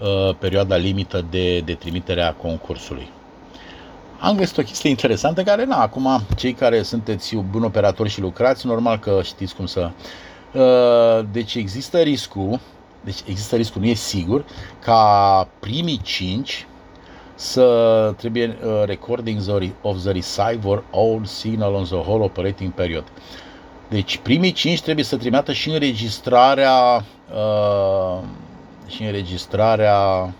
uh, 0.00 0.34
perioada 0.38 0.76
limită 0.76 1.26
de, 1.30 1.60
de 1.60 1.74
trimitere 1.74 2.22
a 2.22 2.32
concursului 2.32 3.08
am 4.20 4.36
găsit 4.36 4.58
o 4.58 4.62
chestie 4.62 4.90
interesantă 4.90 5.42
care, 5.42 5.64
na, 5.64 5.76
acum, 5.76 6.22
cei 6.36 6.52
care 6.52 6.82
sunteți 6.82 7.36
buni 7.36 7.64
operatori 7.64 8.08
și 8.08 8.20
lucrați, 8.20 8.66
normal 8.66 8.98
că 8.98 9.20
știți 9.22 9.54
cum 9.54 9.66
să... 9.66 9.90
Uh, 10.54 11.26
deci 11.32 11.54
există 11.54 11.98
riscul, 11.98 12.60
deci 13.04 13.18
există 13.26 13.56
riscul, 13.56 13.80
nu 13.80 13.86
e 13.86 13.94
sigur, 13.94 14.44
ca 14.84 15.48
primii 15.60 16.00
cinci 16.02 16.66
să 17.34 18.14
trebuie 18.16 18.58
uh, 18.64 18.82
recording 18.84 19.40
of 19.82 20.02
the 20.02 20.12
receiver 20.12 20.84
all 20.92 21.24
signal 21.24 21.74
on 21.74 21.84
the 21.84 21.96
whole 21.96 22.24
operating 22.24 22.72
period. 22.72 23.04
Deci 23.88 24.16
primii 24.16 24.52
cinci 24.52 24.82
trebuie 24.82 25.04
să 25.04 25.16
trimită 25.16 25.52
și 25.52 25.70
înregistrarea 25.70 27.04
uh, 27.34 28.18
și 28.86 29.02
înregistrarea 29.02 30.32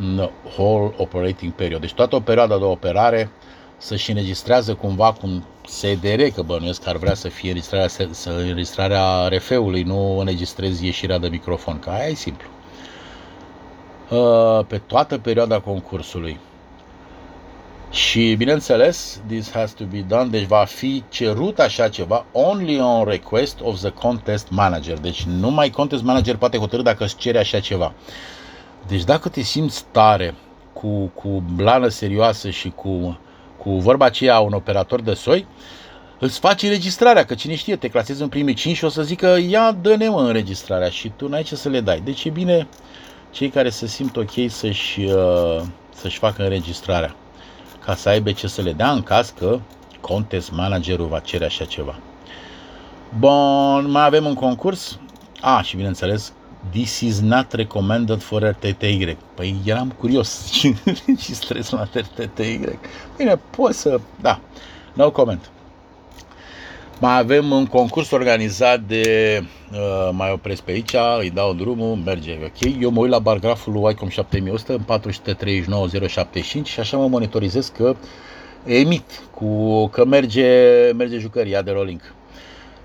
în 0.00 0.30
whole 0.56 0.94
operating 0.96 1.52
period. 1.52 1.80
Deci 1.80 1.94
toată 1.94 2.16
o 2.16 2.20
perioadă 2.20 2.56
de 2.58 2.64
operare 2.64 3.30
să-și 3.76 4.10
înregistrează 4.10 4.74
cumva 4.74 5.12
cum 5.12 5.44
SDR, 5.66 6.22
că 6.34 6.42
bănuiesc 6.42 6.82
că 6.82 6.88
ar 6.88 6.96
vrea 6.96 7.14
să 7.14 7.28
fie 7.28 7.48
înregistrarea, 7.48 7.88
să 8.10 8.30
înregistrarea 8.30 9.28
RF-ului, 9.28 9.82
nu 9.82 10.18
înregistrezi 10.18 10.84
ieșirea 10.84 11.18
de 11.18 11.28
microfon, 11.28 11.78
că 11.78 11.90
aia 11.90 12.06
e 12.06 12.14
simplu. 12.14 12.48
Uh, 14.10 14.64
pe 14.66 14.78
toată 14.78 15.18
perioada 15.18 15.60
concursului. 15.60 16.38
Și 17.90 18.34
bineînțeles, 18.34 19.20
this 19.26 19.50
has 19.50 19.72
to 19.72 19.84
be 19.84 20.04
done, 20.08 20.26
deci 20.26 20.46
va 20.46 20.64
fi 20.64 21.04
cerut 21.08 21.58
așa 21.58 21.88
ceva 21.88 22.26
only 22.32 22.80
on 22.80 23.04
request 23.04 23.60
of 23.62 23.80
the 23.80 23.90
contest 23.90 24.48
manager. 24.50 24.98
Deci 24.98 25.22
numai 25.22 25.70
contest 25.70 26.02
manager 26.02 26.36
poate 26.36 26.58
hotărâ 26.58 26.82
dacă 26.82 27.04
îți 27.04 27.16
cere 27.16 27.38
așa 27.38 27.60
ceva. 27.60 27.92
Deci 28.86 29.04
dacă 29.04 29.28
te 29.28 29.40
simți 29.40 29.84
tare, 29.90 30.34
cu, 30.72 31.10
cu 31.14 31.42
blană 31.54 31.88
serioasă 31.88 32.50
și 32.50 32.70
cu, 32.70 33.18
cu 33.58 33.70
vorba 33.70 34.04
aceea 34.04 34.38
un 34.38 34.52
operator 34.52 35.00
de 35.00 35.14
soi, 35.14 35.46
îți 36.18 36.38
faci 36.38 36.62
înregistrarea, 36.62 37.24
că 37.24 37.34
cine 37.34 37.54
știe, 37.54 37.76
te 37.76 37.88
clasezi 37.88 38.22
în 38.22 38.28
primii 38.28 38.54
5 38.54 38.76
și 38.76 38.84
o 38.84 38.88
să 38.88 39.02
zică 39.02 39.38
ia 39.48 39.72
dă-ne 39.72 40.08
mă 40.08 40.20
înregistrarea 40.20 40.88
și 40.88 41.12
tu 41.16 41.28
n-ai 41.28 41.42
ce 41.42 41.56
să 41.56 41.68
le 41.68 41.80
dai. 41.80 42.00
Deci 42.00 42.24
e 42.24 42.30
bine 42.30 42.68
cei 43.30 43.48
care 43.48 43.70
se 43.70 43.86
simt 43.86 44.16
ok 44.16 44.32
să-și, 44.48 45.00
uh, 45.00 45.62
să-și 45.94 46.18
facă 46.18 46.42
înregistrarea 46.42 47.14
ca 47.84 47.94
să 47.94 48.08
aibă 48.08 48.32
ce 48.32 48.46
să 48.46 48.62
le 48.62 48.72
dea 48.72 48.90
în 48.90 49.02
caz 49.02 49.34
că 49.38 49.60
contest 50.00 50.50
managerul 50.50 51.06
va 51.06 51.18
cere 51.18 51.44
așa 51.44 51.64
ceva. 51.64 51.98
Bun, 53.18 53.90
mai 53.90 54.04
avem 54.04 54.24
un 54.26 54.34
concurs. 54.34 54.98
A, 55.40 55.62
și 55.62 55.76
bineînțeles, 55.76 56.32
This 56.70 57.00
is 57.00 57.20
not 57.20 57.52
recommended 57.52 58.22
for 58.22 58.42
RTTY. 58.42 59.16
Păi 59.34 59.56
eram 59.64 59.94
curios 59.98 60.50
și 61.22 61.34
stres 61.34 61.70
la 61.70 61.88
RTTY. 61.94 62.60
Bine, 63.16 63.40
poți 63.50 63.78
să... 63.78 64.00
Da, 64.20 64.40
no 64.92 65.10
comment. 65.10 65.50
Mai 67.00 67.18
avem 67.18 67.50
un 67.50 67.66
concurs 67.66 68.10
organizat 68.10 68.80
de, 68.80 69.42
uh, 69.72 70.08
mai 70.12 70.30
opresc 70.32 70.62
pe 70.62 70.70
aici, 70.70 70.94
îi 71.18 71.30
dau 71.30 71.54
drumul, 71.54 71.96
merge 72.04 72.38
ok. 72.44 72.80
Eu 72.80 72.90
mă 72.90 73.00
uit 73.00 73.10
la 73.10 73.18
bargraful 73.18 73.72
lui 73.72 73.90
ICOM 73.90 74.08
7100 74.08 74.72
în 74.72 74.82
439075 74.82 76.68
și 76.68 76.80
așa 76.80 76.96
mă 76.96 77.08
monitorizez 77.08 77.72
că 77.76 77.96
emit, 78.64 79.22
cu, 79.34 79.86
că 79.86 80.04
merge, 80.04 80.46
merge 80.96 81.18
jucăria 81.18 81.62
de 81.62 81.70
rolling. 81.70 82.14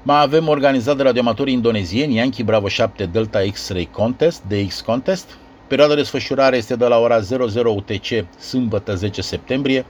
Mai 0.04 0.22
avem 0.22 0.48
organizat 0.48 0.98
de 0.98 1.04
radioamatorii 1.04 1.54
indonezieni 1.54 2.16
Yankee 2.16 2.44
Bravo 2.44 2.68
7 2.68 3.06
Delta 3.06 3.40
X-Ray 3.52 3.90
Contest, 3.92 4.44
DX 4.48 4.82
Contest. 4.82 5.38
Perioada 5.68 5.94
de 5.94 6.00
desfășurare 6.00 6.58
este 6.58 6.76
de 6.76 6.86
la 6.86 6.98
ora 6.98 7.20
00 7.20 7.72
UTC, 7.72 8.26
sâmbătă 8.40 8.96
10 8.96 9.22
septembrie, 9.22 9.86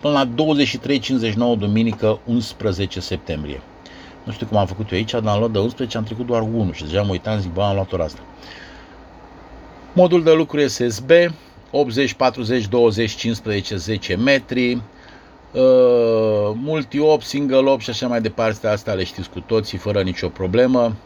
până 0.00 0.12
la 0.12 0.44
23.59 1.54 1.58
duminică 1.58 2.20
11 2.26 3.00
septembrie. 3.00 3.60
Nu 4.24 4.32
știu 4.32 4.46
cum 4.46 4.56
am 4.56 4.66
făcut 4.66 4.90
eu 4.90 4.98
aici, 4.98 5.10
dar 5.10 5.26
am 5.26 5.38
luat 5.38 5.50
de 5.50 5.58
11, 5.58 5.96
am 5.96 6.04
trecut 6.04 6.26
doar 6.26 6.42
1 6.42 6.72
și 6.72 6.84
deja 6.84 7.02
mă 7.02 7.10
uitam, 7.10 7.40
zic, 7.40 7.52
bă, 7.52 7.62
am 7.62 7.74
luat 7.74 7.92
ora 7.92 8.04
asta. 8.04 8.20
Modul 9.92 10.22
de 10.22 10.32
lucru 10.32 10.66
SSB, 10.66 11.10
80, 11.70 12.12
40, 12.12 12.66
20, 12.66 13.14
15, 13.14 13.76
10 13.76 14.14
metri, 14.16 14.82
uh, 15.52 16.52
multi-op, 16.54 17.22
single-op 17.22 17.80
și 17.80 17.90
așa 17.90 18.06
mai 18.06 18.20
departe, 18.20 18.68
astea 18.68 18.92
le 18.92 19.04
știți 19.04 19.30
cu 19.30 19.40
toții, 19.40 19.78
fără 19.78 20.02
nicio 20.02 20.28
problemă. 20.28 20.96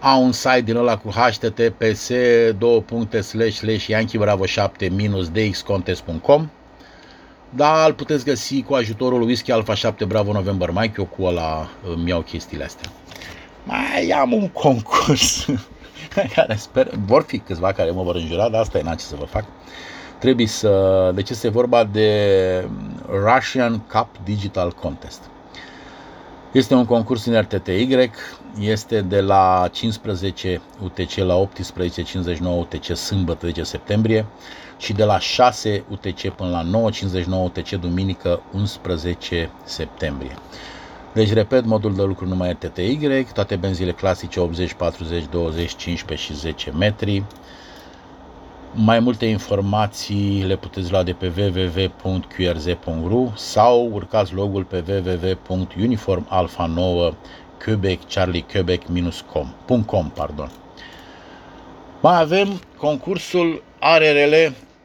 Au 0.00 0.24
un 0.24 0.32
site 0.32 0.60
din 0.60 0.76
ăla 0.76 0.96
cu 0.96 1.10
https 1.10 2.08
yankee 3.86 4.18
bravo 4.18 4.46
7 4.46 4.92
dxcontest.com 5.32 6.48
dar 7.56 7.86
îl 7.86 7.94
puteți 7.94 8.24
găsi 8.24 8.62
cu 8.62 8.74
ajutorul 8.74 9.18
lui 9.18 9.26
Whisky 9.26 9.52
Alpha 9.52 9.74
7 9.74 10.04
Bravo 10.04 10.32
November 10.32 10.70
Mike, 10.70 10.94
eu 10.98 11.04
cu 11.04 11.22
ăla 11.22 11.68
îmi 11.94 12.08
iau 12.08 12.20
chestiile 12.20 12.64
astea. 12.64 12.90
Mai 13.64 14.08
am 14.08 14.32
un 14.32 14.48
concurs 14.48 15.46
care 16.34 16.56
sper, 16.56 16.90
vor 17.06 17.22
fi 17.22 17.38
câțiva 17.38 17.72
care 17.72 17.90
mă 17.90 18.02
vor 18.02 18.14
înjura, 18.14 18.48
dar 18.48 18.60
asta 18.60 18.78
e 18.78 18.82
n 18.82 18.96
ce 18.96 19.04
să 19.04 19.16
vă 19.18 19.24
fac. 19.24 19.44
Trebuie 20.24 20.46
să, 20.46 21.10
deci 21.14 21.30
este 21.30 21.48
vorba 21.48 21.84
de 21.84 22.68
Russian 23.08 23.78
Cup 23.78 24.08
Digital 24.24 24.72
Contest. 24.72 25.20
Este 26.52 26.74
un 26.74 26.84
concurs 26.84 27.24
în 27.24 27.40
RTTY, 27.40 28.10
este 28.60 29.00
de 29.00 29.20
la 29.20 29.68
15 29.72 30.60
UTC 30.82 31.14
la 31.14 31.48
18.59 31.48 32.38
UTC 32.58 32.96
sâmbătă 32.96 33.46
10 33.46 33.62
septembrie 33.62 34.26
și 34.78 34.92
de 34.92 35.04
la 35.04 35.18
6 35.18 35.84
UTC 35.88 36.28
până 36.28 36.50
la 36.50 36.90
9.59 36.90 37.24
UTC 37.44 37.70
duminică 37.70 38.42
11 38.52 39.50
septembrie. 39.64 40.36
Deci, 41.12 41.32
repet, 41.32 41.64
modul 41.64 41.94
de 41.94 42.02
lucru 42.02 42.26
numai 42.26 42.52
RTTY, 42.52 43.26
toate 43.34 43.56
benzile 43.56 43.92
clasice 43.92 44.40
80, 44.40 44.72
40, 44.72 45.24
20, 45.30 45.76
15 45.76 46.32
și 46.32 46.38
10 46.38 46.70
metri. 46.70 47.24
Mai 48.76 48.98
multe 48.98 49.26
informații 49.26 50.44
le 50.46 50.56
puteți 50.56 50.90
lua 50.90 51.02
de 51.02 51.12
pe 51.12 51.32
www.qrz.ru 51.36 53.32
sau 53.36 53.90
urcați 53.92 54.34
logul 54.34 54.64
pe 54.64 54.84
www.uniformalfa9 54.88 57.14
Quebec 57.64 57.98
Charlie 58.06 58.44
Quebec-com. 58.52 59.54
Pardon. 60.14 60.50
Mai 62.00 62.20
avem 62.20 62.60
concursul 62.76 63.62
ARRL 63.78 64.34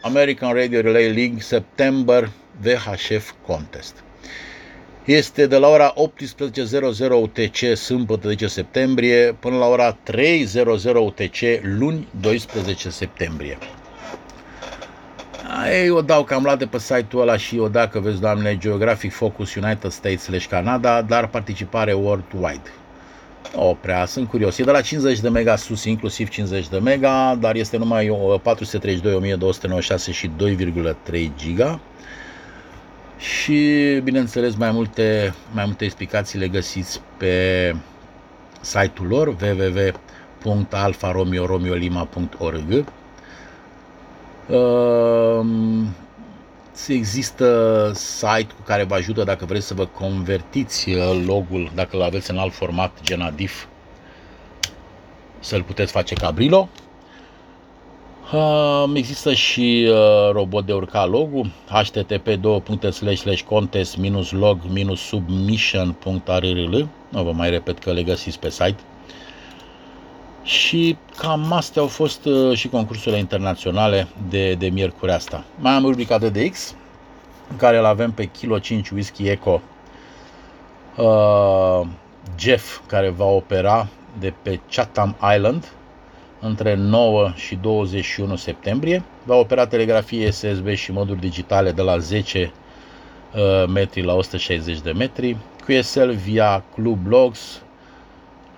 American 0.02 0.54
Radio 0.54 0.82
Relay 0.82 1.14
League 1.14 1.40
September 1.40 2.30
VHF 2.62 3.32
Contest. 3.46 4.04
Este 5.06 5.48
de 5.48 5.58
la 5.58 5.68
ora 5.68 5.94
18.00 5.94 5.98
UTC 7.22 7.76
sâmbătă 7.76 8.28
10 8.28 8.48
septembrie 8.48 9.36
până 9.40 9.58
la 9.58 9.66
ora 9.66 9.98
3.00 10.12 10.16
UTC 10.96 11.40
luni 11.62 12.08
12 12.20 12.90
septembrie. 12.90 13.58
Ei, 15.72 15.90
o 15.90 16.02
dau 16.02 16.24
cam 16.24 16.44
la 16.44 16.56
de 16.56 16.66
pe 16.66 16.80
site-ul 16.80 17.22
ăla 17.22 17.38
și 17.38 17.58
o 17.58 17.68
dacă 17.68 18.00
vezi, 18.00 18.20
doamne, 18.20 18.58
Geographic 18.58 19.14
Focus 19.14 19.56
United 19.56 19.92
States 19.92 20.22
slash 20.22 20.48
Canada, 20.48 21.02
dar 21.02 21.28
participare 21.28 21.94
worldwide. 21.94 22.72
O 23.56 23.74
prea, 23.74 24.06
sunt 24.06 24.28
curios. 24.28 24.58
E 24.58 24.64
de 24.64 24.72
la 24.72 24.82
50 24.82 25.20
de 25.20 25.30
mega 25.30 25.56
sus, 25.56 25.84
inclusiv 25.84 26.30
50 26.30 26.68
de 26.68 26.78
mega, 26.78 27.38
dar 27.40 27.56
este 27.56 27.78
numai 27.78 28.08
432, 28.44 29.14
1296 29.14 30.12
și 30.12 30.30
2,3 31.12 31.30
giga. 31.38 31.80
Și, 33.18 34.00
bineînțeles, 34.04 34.56
mai 34.56 34.72
multe, 34.72 35.34
mai 35.52 35.66
multe 35.66 35.86
explicații 35.86 36.40
le 36.40 36.48
găsiți 36.48 37.02
pe 37.18 37.76
site-ul 38.62 39.08
lor 39.08 39.36
www.alfaromeoromeolima.org 44.50 46.08
există 46.94 47.92
site 47.94 48.48
cu 48.56 48.62
care 48.66 48.84
vă 48.84 48.96
ajută 48.96 49.24
dacă 49.24 49.46
vreți 49.46 49.66
să 49.66 49.74
vă 49.74 49.86
convertiți 49.86 50.90
uh, 50.90 51.22
logul, 51.26 51.72
dacă 51.76 51.96
îl 51.96 52.02
aveți 52.02 52.32
în 52.32 52.38
alt 52.38 52.54
format, 52.54 52.92
gen 53.04 53.22
ADIF, 53.22 53.66
să-l 55.40 55.64
puteți 55.64 55.92
face 55.92 56.16
ca 56.16 56.32
Brillo. 56.32 56.70
Uh, 58.34 58.92
există 58.94 59.34
și 59.34 59.88
uh, 59.90 60.32
robot 60.32 60.66
de 60.66 60.74
urca 60.74 61.06
logul 61.06 61.52
http 61.66 62.28
contest 63.44 63.98
log 64.32 64.60
submission.rrl 64.96 66.76
Nu 67.10 67.24
vă 67.24 67.32
mai 67.32 67.50
repet 67.50 67.80
că 67.80 67.92
le 67.92 68.04
găsiți 68.04 68.40
pe 68.40 68.50
site. 68.50 68.78
Și 70.50 70.98
cam 71.18 71.52
astea 71.52 71.82
au 71.82 71.88
fost 71.88 72.26
uh, 72.26 72.58
și 72.58 72.68
concursurile 72.68 73.20
internaționale 73.20 74.08
de, 74.30 74.54
de 74.54 74.70
miercuri 74.70 75.12
asta. 75.12 75.44
Mai 75.60 75.72
am 75.72 75.84
rubrica 75.84 76.18
DDX, 76.18 76.76
în 77.50 77.56
care 77.56 77.78
îl 77.78 77.86
avem 77.86 78.12
pe 78.12 78.26
Kilo 78.26 78.60
5 78.60 78.90
Whisky 78.90 79.28
Eco 79.28 79.62
uh, 80.96 81.88
Jeff, 82.40 82.80
care 82.88 83.10
va 83.10 83.26
opera 83.26 83.88
de 84.20 84.34
pe 84.42 84.60
Chatham 84.72 85.16
Island 85.36 85.72
între 86.40 86.76
9 86.76 87.32
și 87.36 87.56
21 87.56 88.36
septembrie. 88.36 89.04
Va 89.24 89.36
opera 89.36 89.68
telegrafie 89.68 90.32
SSB 90.32 90.68
și 90.68 90.92
moduri 90.92 91.20
digitale 91.20 91.72
de 91.72 91.82
la 91.82 91.98
10 91.98 92.52
uh, 93.36 93.68
metri 93.68 94.04
la 94.04 94.14
160 94.14 94.80
de 94.80 94.92
metri. 94.92 95.38
QSL 95.66 96.10
via 96.10 96.64
Club 96.74 97.08
Logs, 97.08 97.62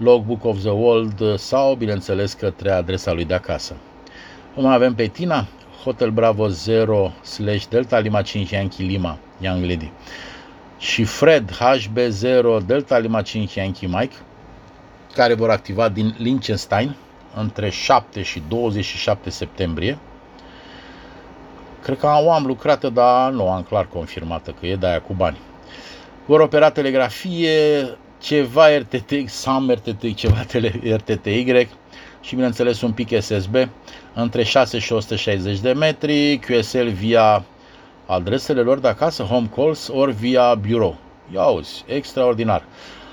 Logbook 0.01 0.45
of 0.45 0.59
the 0.59 0.69
World 0.69 1.37
sau, 1.37 1.75
bineînțeles, 1.75 2.33
către 2.33 2.71
adresa 2.71 3.11
lui 3.11 3.25
de 3.25 3.33
acasă. 3.33 3.75
O 4.55 4.61
mai 4.61 4.73
avem 4.73 4.95
pe 4.95 5.05
Tina, 5.05 5.47
Hotel 5.83 6.09
Bravo 6.09 6.47
0 6.47 7.11
slash 7.21 7.65
Delta 7.65 7.99
Lima 7.99 8.21
5 8.21 8.49
Yankee 8.49 8.85
Lima, 8.85 9.17
Young 9.39 9.63
Lady. 9.63 9.91
Și 10.77 11.03
Fred 11.03 11.51
HB0 11.51 12.65
Delta 12.65 12.97
Lima 12.97 13.21
5 13.21 13.53
Yankee 13.53 13.87
Mike, 13.87 14.15
care 15.13 15.33
vor 15.33 15.49
activa 15.49 15.89
din 15.89 16.15
Liechtenstein 16.17 16.95
între 17.35 17.69
7 17.69 18.21
și 18.21 18.41
27 18.47 19.29
septembrie. 19.29 19.97
Cred 21.83 21.97
că 21.97 22.07
o 22.23 22.31
am 22.31 22.45
lucrată, 22.45 22.89
dar 22.89 23.31
nu 23.31 23.49
am 23.49 23.61
clar 23.61 23.87
confirmată 23.87 24.55
că 24.59 24.65
e 24.65 24.75
de 24.75 24.87
aia 24.87 25.01
cu 25.01 25.13
bani. 25.13 25.37
Vor 26.25 26.39
opera 26.39 26.69
telegrafie, 26.69 27.87
ceva 28.21 28.77
RTT, 28.77 29.29
SAM 29.29 29.71
RTT, 29.71 30.15
ceva 30.15 30.43
tele, 30.51 30.95
RTTY 30.95 31.67
și 32.21 32.35
bineînțeles 32.35 32.81
un 32.81 32.91
pic 32.91 33.21
SSB 33.21 33.55
între 34.13 34.43
6 34.43 34.79
și 34.79 34.93
160 34.93 35.59
de 35.59 35.71
metri, 35.71 36.37
QSL 36.37 36.87
via 36.87 37.45
adresele 38.05 38.61
lor 38.61 38.79
de 38.79 38.87
acasă, 38.87 39.23
home 39.23 39.49
calls, 39.55 39.87
ori 39.87 40.13
via 40.13 40.55
bureau. 40.55 40.97
Ia 41.33 41.41
auzi, 41.41 41.83
extraordinar. 41.87 42.63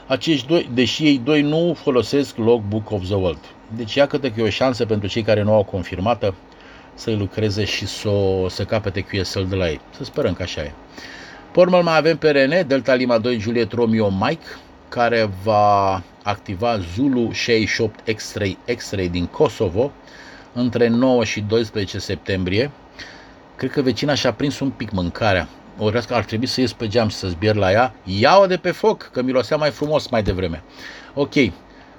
Acești 0.07 0.47
doi, 0.47 0.71
deși 0.75 1.05
ei 1.05 1.21
doi 1.25 1.43
nu 1.43 1.77
folosesc 1.83 2.37
Logbook 2.37 2.91
of 2.91 3.05
the 3.05 3.15
World. 3.15 3.41
Deci 3.77 3.95
ia 3.95 4.07
că 4.07 4.19
e 4.37 4.43
o 4.43 4.49
șansă 4.49 4.87
pentru 4.87 5.09
cei 5.09 5.23
care 5.23 5.43
nu 5.43 5.53
au 5.53 5.65
confirmată 5.65 6.35
să-i 6.95 7.17
lucreze 7.17 7.65
și 7.65 7.87
să, 7.87 8.11
să 8.49 8.65
capete 8.65 9.01
QSL 9.01 9.43
de 9.43 9.55
la 9.55 9.69
ei. 9.69 9.81
Să 9.91 10.05
sperăm 10.05 10.33
că 10.33 10.43
așa 10.43 10.61
e. 10.61 10.73
Pormel 11.53 11.83
mai 11.83 11.97
avem 11.97 12.17
pe 12.17 12.31
René, 12.31 12.63
Delta 12.63 12.95
Lima 12.95 13.19
2 13.19 13.39
Juliet 13.39 13.73
Romeo 13.73 14.11
Mike, 14.11 14.47
care 14.89 15.31
va 15.43 16.03
activa 16.23 16.79
Zulu 16.95 17.31
68 17.33 18.15
X-Ray, 18.15 18.59
X-Ray 18.77 19.09
din 19.09 19.27
Kosovo 19.27 19.93
între 20.53 20.89
9 20.89 21.25
și 21.25 21.41
12 21.41 21.99
septembrie. 21.99 22.71
Cred 23.57 23.71
că 23.71 23.83
vecina 23.83 24.15
și-a 24.15 24.33
prins 24.33 24.59
un 24.61 24.71
pic 24.71 24.91
mâncarea. 24.91 25.49
O 25.79 25.91
că 25.91 26.15
ar 26.15 26.25
trebui 26.25 26.47
să 26.47 26.61
ies 26.61 26.73
pe 26.73 26.89
geam 26.89 27.09
și 27.09 27.17
să 27.17 27.29
zbier 27.29 27.55
la 27.55 27.71
ea. 27.71 27.95
Ia-o 28.05 28.47
de 28.47 28.57
pe 28.57 28.71
foc, 28.71 29.11
că 29.13 29.23
mirosea 29.23 29.57
mai 29.57 29.71
frumos 29.71 30.09
mai 30.09 30.23
devreme. 30.23 30.63
Ok. 31.15 31.35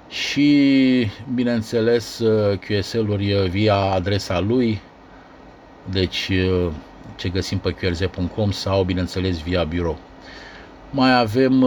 Și, 0.08 1.10
bineînțeles, 1.34 2.22
QSL-uri 2.66 3.48
via 3.48 3.74
adresa 3.74 4.40
lui. 4.40 4.80
Deci, 5.90 6.30
ce 7.16 7.28
găsim 7.28 7.58
pe 7.58 7.70
qrz.com 7.70 8.50
sau, 8.50 8.82
bineînțeles, 8.82 9.38
via 9.38 9.64
birou. 9.64 9.98
Mai 10.90 11.18
avem 11.18 11.64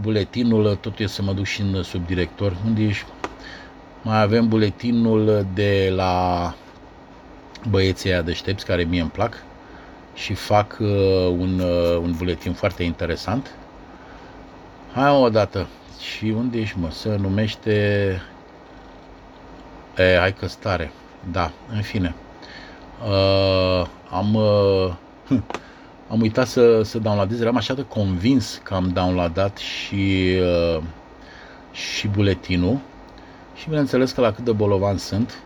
buletinul, 0.00 0.76
tot 0.80 0.98
e 0.98 1.06
să 1.06 1.22
mă 1.22 1.32
duc 1.32 1.44
și 1.44 1.60
în 1.60 1.82
subdirector, 1.82 2.56
unde 2.66 2.82
ești? 2.82 3.06
Mai 4.02 4.22
avem 4.22 4.48
buletinul 4.48 5.46
de 5.54 5.92
la 5.94 6.54
băieții 7.68 8.10
aia 8.10 8.22
deștepți, 8.22 8.64
care 8.64 8.82
mie 8.82 9.00
îmi 9.00 9.10
plac 9.10 9.42
și 10.14 10.34
fac 10.34 10.76
uh, 10.80 10.88
un, 11.38 11.60
uh, 11.60 11.96
un 11.96 12.14
buletin 12.16 12.52
foarte 12.52 12.82
interesant. 12.82 13.54
Hai 14.92 15.10
o 15.10 15.28
dată. 15.28 15.66
Și 16.00 16.24
unde 16.24 16.58
ești, 16.58 16.78
mă? 16.78 16.90
Se 16.90 17.16
numește... 17.16 17.72
E, 19.96 20.16
hai 20.18 20.34
că 20.34 20.46
stare. 20.46 20.92
Da, 21.30 21.50
în 21.72 21.82
fine. 21.82 22.14
Uh, 23.06 23.86
am... 24.10 24.34
Uh, 24.34 24.92
am 26.08 26.20
uitat 26.20 26.46
să, 26.46 26.82
să 26.82 26.98
downloadez, 26.98 27.40
eram 27.40 27.56
așa 27.56 27.74
de 27.74 27.84
convins 27.88 28.60
că 28.62 28.74
am 28.74 28.90
downloadat 28.94 29.56
și, 29.56 30.36
uh, 30.76 30.82
și 31.72 32.08
buletinul 32.08 32.78
și 33.54 33.68
bineînțeles 33.68 34.12
că 34.12 34.20
la 34.20 34.32
cât 34.32 34.44
de 34.44 34.52
bolovan 34.52 34.98
sunt, 34.98 35.42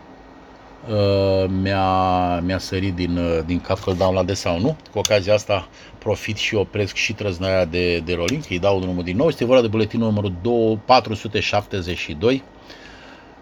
uh, 0.89 1.49
mi-a, 1.61 2.39
mi-a 2.39 2.57
sărit 2.57 2.95
din, 2.95 3.17
uh, 3.17 3.39
din 3.45 3.59
cap 3.59 3.79
că 3.79 3.89
îl 3.89 3.95
downloadez 3.95 4.39
sau 4.39 4.59
nu. 4.59 4.75
Cu 4.91 4.97
ocazia 4.97 5.33
asta 5.33 5.67
profit 5.97 6.37
și 6.37 6.55
opresc 6.55 6.95
și 6.95 7.13
trăznaia 7.13 7.65
de, 7.65 7.99
de 7.99 8.13
rolling, 8.13 8.43
îi 8.49 8.59
dau 8.59 8.79
drumul 8.79 9.03
din 9.03 9.17
nou. 9.17 9.27
Este 9.27 9.45
vorba 9.45 9.61
de 9.61 9.67
buletinul 9.67 10.07
numărul 10.07 10.33
2, 10.41 10.79
472, 10.85 12.43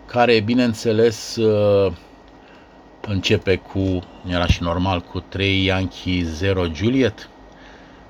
care 0.05 0.39
bineînțeles 0.39 1.36
uh, 1.36 1.91
începe 3.08 3.55
cu, 3.55 3.99
era 4.30 4.45
și 4.45 4.64
normal, 4.64 5.01
cu 5.01 5.20
3 5.20 5.64
Yankee 5.64 6.24
0 6.24 6.66
Juliet. 6.74 7.30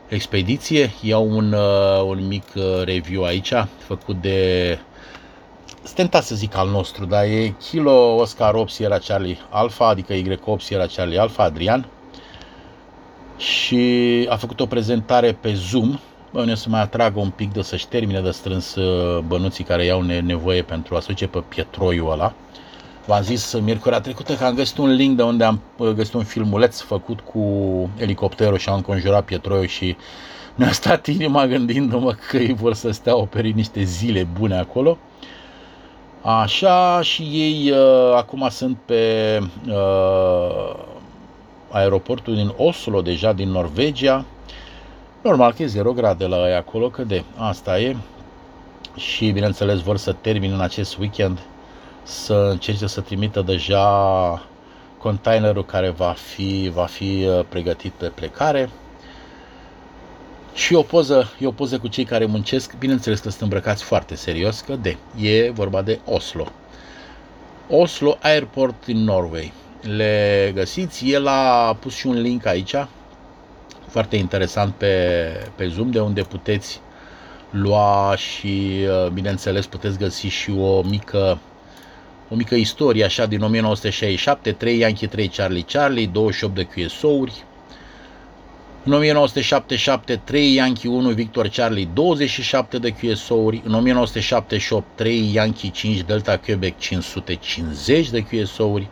Expediție, 0.07 0.91
iau 1.01 1.29
un, 1.29 1.53
uh, 1.53 2.01
un 2.05 2.27
mic 2.27 2.43
uh, 2.55 2.83
review 2.83 3.23
aici, 3.23 3.53
făcut 3.77 4.21
de 4.21 4.79
stentat 5.83 6.23
să 6.23 6.35
zic 6.35 6.55
al 6.55 6.69
nostru, 6.69 7.05
dar 7.05 7.23
e 7.23 7.55
Kilo 7.69 8.15
Oscar 8.15 8.53
8 8.53 8.71
Sierra 8.71 8.97
Charlie 8.97 9.37
Alpha, 9.49 9.87
adică 9.87 10.13
Y8 10.13 10.59
Sierra 10.59 10.85
Charlie 10.95 11.19
Alpha, 11.19 11.43
Adrian. 11.43 11.87
Și 13.37 14.25
a 14.29 14.35
făcut 14.35 14.59
o 14.59 14.65
prezentare 14.65 15.37
pe 15.41 15.53
Zoom, 15.53 15.99
bă, 16.31 16.53
să 16.53 16.69
mai 16.69 16.81
atragă 16.81 17.19
un 17.19 17.29
pic 17.29 17.53
de 17.53 17.61
să-și 17.61 17.87
termine 17.87 18.21
de 18.21 18.31
strâns 18.31 18.75
uh, 18.75 19.19
bănuții 19.19 19.63
care 19.63 19.85
iau 19.85 20.01
nevoie 20.01 20.61
pentru 20.61 20.95
a 20.95 20.99
se 20.99 21.05
duce 21.07 21.27
pe 21.27 21.43
pietroiul 21.47 22.11
ăla. 22.11 22.33
V-am 23.07 23.21
zis 23.21 23.59
miercurea 23.59 23.99
trecută 23.99 24.33
că 24.33 24.45
am 24.45 24.55
găsit 24.55 24.77
un 24.77 24.89
link 24.89 25.15
de 25.15 25.23
unde 25.23 25.43
am 25.43 25.61
uh, 25.77 25.89
găsit 25.89 26.13
un 26.13 26.23
filmuleț 26.23 26.79
făcut 26.79 27.19
cu 27.19 27.41
elicopterul 27.97 28.57
și 28.57 28.69
am 28.69 28.75
înconjurat 28.75 29.23
pietroiul 29.25 29.67
și 29.67 29.95
mi-a 30.55 30.71
stat 30.71 31.07
inima 31.17 31.47
gândindu-mă 31.47 32.15
că 32.29 32.37
ei 32.37 32.53
vor 32.53 32.73
să 32.73 32.91
stea 32.91 33.15
operi 33.15 33.51
niște 33.51 33.83
zile 33.83 34.27
bune 34.39 34.57
acolo. 34.57 34.97
Așa 36.21 37.01
și 37.01 37.21
ei 37.21 37.71
uh, 37.71 38.15
acum 38.15 38.47
sunt 38.49 38.77
pe 38.85 39.39
uh, 39.67 40.75
aeroportul 41.69 42.35
din 42.35 42.53
Oslo, 42.57 43.01
deja 43.01 43.33
din 43.33 43.49
Norvegia. 43.49 44.25
Normal 45.23 45.53
că 45.53 45.63
e 45.63 45.65
0 45.65 45.93
grade 45.93 46.25
la 46.25 46.47
ei 46.47 46.55
acolo, 46.55 46.89
că 46.89 47.03
de 47.03 47.23
asta 47.35 47.79
e. 47.79 47.95
Și 48.95 49.31
bineînțeles 49.31 49.79
vor 49.79 49.97
să 49.97 50.13
termin 50.13 50.51
în 50.53 50.61
acest 50.61 50.97
weekend 50.97 51.39
să 52.07 52.47
încerce 52.51 52.87
să 52.87 53.01
trimită 53.01 53.41
deja 53.41 53.89
containerul 54.97 55.65
care 55.65 55.89
va 55.89 56.11
fi, 56.11 56.71
va 56.73 56.85
fi 56.85 57.25
uh, 57.27 57.45
pregătit 57.49 57.91
pe 57.91 58.05
plecare. 58.07 58.69
Și 60.53 60.73
o 60.73 60.81
poză, 60.81 61.31
e 61.39 61.47
o 61.47 61.51
poză 61.51 61.79
cu 61.79 61.87
cei 61.87 62.03
care 62.03 62.25
muncesc, 62.25 62.75
bineînțeles 62.77 63.19
că 63.19 63.29
sunt 63.29 63.41
îmbrăcați 63.41 63.83
foarte 63.83 64.15
serios, 64.15 64.59
că 64.59 64.75
de, 64.75 64.97
e 65.21 65.49
vorba 65.49 65.81
de 65.81 65.99
Oslo. 66.05 66.47
Oslo 67.69 68.17
Airport 68.21 68.85
in 68.85 69.03
Norway. 69.03 69.53
Le 69.81 70.51
găsiți, 70.55 71.09
el 71.09 71.27
a 71.27 71.77
pus 71.79 71.95
și 71.95 72.07
un 72.07 72.21
link 72.21 72.45
aici, 72.45 72.75
foarte 73.87 74.15
interesant 74.15 74.73
pe, 74.73 75.27
pe 75.55 75.67
Zoom, 75.67 75.91
de 75.91 75.99
unde 75.99 76.21
puteți 76.21 76.81
lua 77.49 78.15
și, 78.15 78.71
uh, 79.05 79.09
bineînțeles, 79.11 79.65
puteți 79.65 79.97
găsi 79.97 80.27
și 80.27 80.51
o 80.51 80.81
mică 80.81 81.39
o 82.29 82.35
mică 82.35 82.55
istorie 82.55 83.03
așa 83.03 83.25
din 83.25 83.41
1967, 83.41 84.51
3 84.51 84.77
Yankee 84.77 85.07
3 85.07 85.27
Charlie 85.27 85.65
Charlie, 85.71 86.07
28 86.07 86.55
de 86.55 86.63
QSO-uri. 86.63 87.43
În 88.83 88.93
1977, 88.93 90.21
3 90.23 90.53
Yankee 90.53 90.89
1 90.89 91.09
Victor 91.09 91.47
Charlie, 91.47 91.89
27 91.93 92.77
de 92.77 92.89
QSO-uri. 92.89 93.61
În 93.65 93.73
1978, 93.73 94.85
3 94.95 95.33
Yankee 95.33 95.69
5 95.69 96.01
Delta 96.01 96.37
Quebec, 96.37 96.77
550 96.77 98.09
de 98.09 98.21
QSO-uri. 98.21 98.87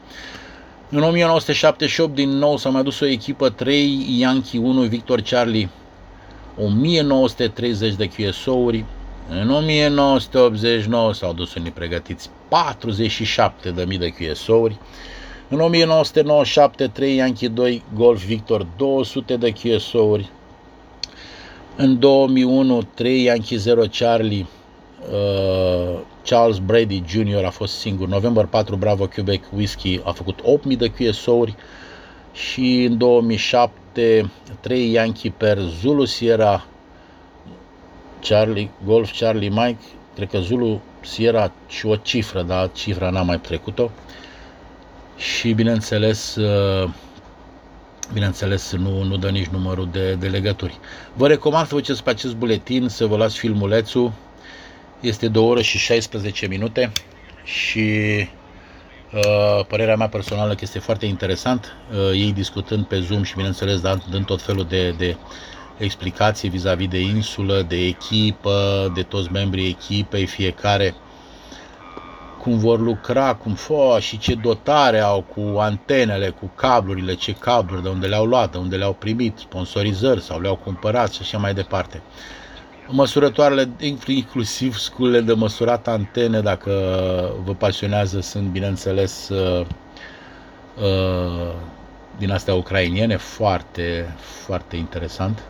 În 0.89 1.01
1978 1.01 2.15
din 2.15 2.29
nou 2.29 2.57
s-a 2.57 2.69
mai 2.69 2.83
dus 2.83 2.99
o 2.99 3.05
echipă 3.05 3.49
3 3.49 4.05
Yankee 4.19 4.59
1 4.59 4.81
Victor 4.81 5.21
Charlie 5.21 5.69
1930 6.57 7.93
de 7.93 8.09
QSO-uri. 8.09 8.85
În 9.29 9.49
1989 9.49 11.13
s-au 11.13 11.33
dus 11.33 11.53
unii 11.53 11.71
pregătiți 11.71 12.29
47.000 12.47 13.97
de 13.99 14.09
QSO-uri. 14.09 14.77
În 15.49 15.59
1997, 15.59 16.87
3 16.87 17.15
Yankee 17.15 17.47
2 17.47 17.83
Golf 17.93 18.23
Victor 18.23 18.67
200 18.77 19.37
de 19.37 19.51
QSO-uri. 19.51 20.29
În 21.75 21.99
2001, 21.99 22.81
3 22.93 23.23
Yankee 23.23 23.57
0 23.57 23.83
Charlie 23.97 24.45
uh, 25.11 25.99
Charles 26.25 26.57
Brady 26.57 27.03
Jr. 27.07 27.43
a 27.43 27.49
fost 27.49 27.77
singur. 27.77 28.07
November 28.07 28.45
4 28.45 28.75
Bravo 28.75 29.07
Quebec 29.07 29.43
Whiskey 29.55 30.01
a 30.03 30.11
făcut 30.11 30.39
8000 30.43 30.75
de 30.75 30.91
QSO-uri 30.91 31.55
și 32.33 32.83
în 32.89 32.97
2007 32.97 34.31
3 34.59 34.91
Yankee 34.91 35.33
per 35.37 35.57
Zulu 35.57 36.05
Sierra 36.05 36.65
Charlie, 38.21 38.69
Golf 38.85 39.19
Charlie 39.19 39.49
Mike, 39.49 39.83
cred 40.15 40.29
că 40.29 40.39
Zulu 40.39 40.81
Sierra 41.01 41.51
și 41.67 41.85
o 41.85 41.95
cifră, 41.95 42.41
dar 42.41 42.71
cifra 42.71 43.09
n-am 43.09 43.25
mai 43.25 43.39
trecut-o. 43.39 43.91
Și 45.17 45.53
bineînțeles, 45.53 46.35
uh, 46.35 46.89
bineînțeles 48.13 48.71
nu, 48.71 49.03
nu 49.03 49.17
dă 49.17 49.29
nici 49.29 49.47
numărul 49.47 49.89
de, 49.91 50.13
de 50.13 50.27
legături. 50.27 50.79
Vă 51.13 51.27
recomand 51.27 51.67
să 51.67 51.75
vă 51.75 51.81
pe 52.03 52.09
acest 52.09 52.35
buletin, 52.35 52.87
să 52.87 53.05
vă 53.05 53.15
luați 53.15 53.37
filmulețul. 53.37 54.11
Este 54.99 55.27
2 55.27 55.43
ore 55.43 55.61
și 55.61 55.77
16 55.77 56.47
minute 56.47 56.91
și 57.43 57.89
uh, 59.13 59.65
părerea 59.67 59.95
mea 59.95 60.09
personală 60.09 60.53
că 60.53 60.59
este 60.61 60.79
foarte 60.79 61.05
interesant. 61.05 61.73
Uh, 61.91 62.11
ei 62.11 62.31
discutând 62.31 62.85
pe 62.85 62.99
Zoom 62.99 63.23
și 63.23 63.35
bineînțeles 63.35 63.81
dând 64.09 64.25
tot 64.25 64.41
felul 64.41 64.65
de, 64.69 64.91
de 64.91 65.15
explicații 65.77 66.49
vis-a-vis 66.49 66.87
de 66.87 66.99
insulă, 66.99 67.65
de 67.67 67.75
echipă, 67.85 68.91
de 68.95 69.01
toți 69.03 69.31
membrii 69.31 69.67
echipei, 69.67 70.25
fiecare 70.25 70.95
cum 72.45 72.57
vor 72.57 72.79
lucra, 72.79 73.35
cum 73.35 73.53
fo, 73.53 73.99
și 73.99 74.17
ce 74.17 74.35
dotare 74.35 74.99
au 74.99 75.21
cu 75.21 75.57
antenele, 75.57 76.29
cu 76.29 76.51
cablurile, 76.55 77.13
ce 77.13 77.33
cabluri, 77.33 77.83
de 77.83 77.89
unde 77.89 78.07
le-au 78.07 78.25
luat, 78.25 78.51
de 78.51 78.57
unde 78.57 78.75
le-au 78.75 78.93
primit, 78.93 79.37
sponsorizări 79.37 80.21
sau 80.21 80.39
le-au 80.39 80.55
cumpărat 80.55 81.11
și 81.11 81.19
așa 81.21 81.37
mai 81.37 81.53
departe. 81.53 82.01
Măsurătoarele, 82.87 83.69
inclusiv 84.07 84.77
sculele 84.77 85.21
de 85.21 85.33
măsurat 85.33 85.87
antene, 85.87 86.39
dacă 86.39 86.71
vă 87.43 87.53
pasionează, 87.53 88.19
sunt, 88.19 88.47
bineînțeles, 88.47 89.29
uh, 89.29 89.65
uh, 90.81 91.53
din 92.17 92.31
astea 92.31 92.53
ucrainiene, 92.53 93.17
foarte, 93.17 94.15
foarte 94.45 94.75
interesant. 94.75 95.43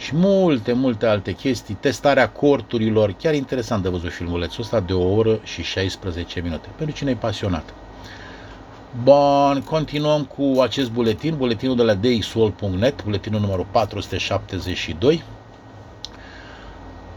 Și 0.00 0.16
multe, 0.16 0.72
multe 0.72 1.06
alte 1.06 1.32
chestii, 1.32 1.74
testarea 1.74 2.28
corturilor, 2.28 3.12
chiar 3.12 3.34
interesant 3.34 3.82
de 3.82 3.88
văzut 3.88 4.12
filmulețul 4.12 4.62
ăsta 4.62 4.80
de 4.80 4.92
o 4.92 5.14
oră 5.14 5.40
și 5.42 5.62
16 5.62 6.40
minute, 6.40 6.68
pentru 6.76 6.96
cine 6.96 7.10
e 7.10 7.14
pasionat. 7.14 7.74
Bun, 9.02 9.62
continuăm 9.64 10.24
cu 10.24 10.60
acest 10.60 10.90
buletin, 10.90 11.36
buletinul 11.36 11.76
de 11.76 11.82
la 11.82 11.94
dxwall.net, 11.94 13.04
buletinul 13.04 13.40
numărul 13.40 13.66
472. 13.70 15.22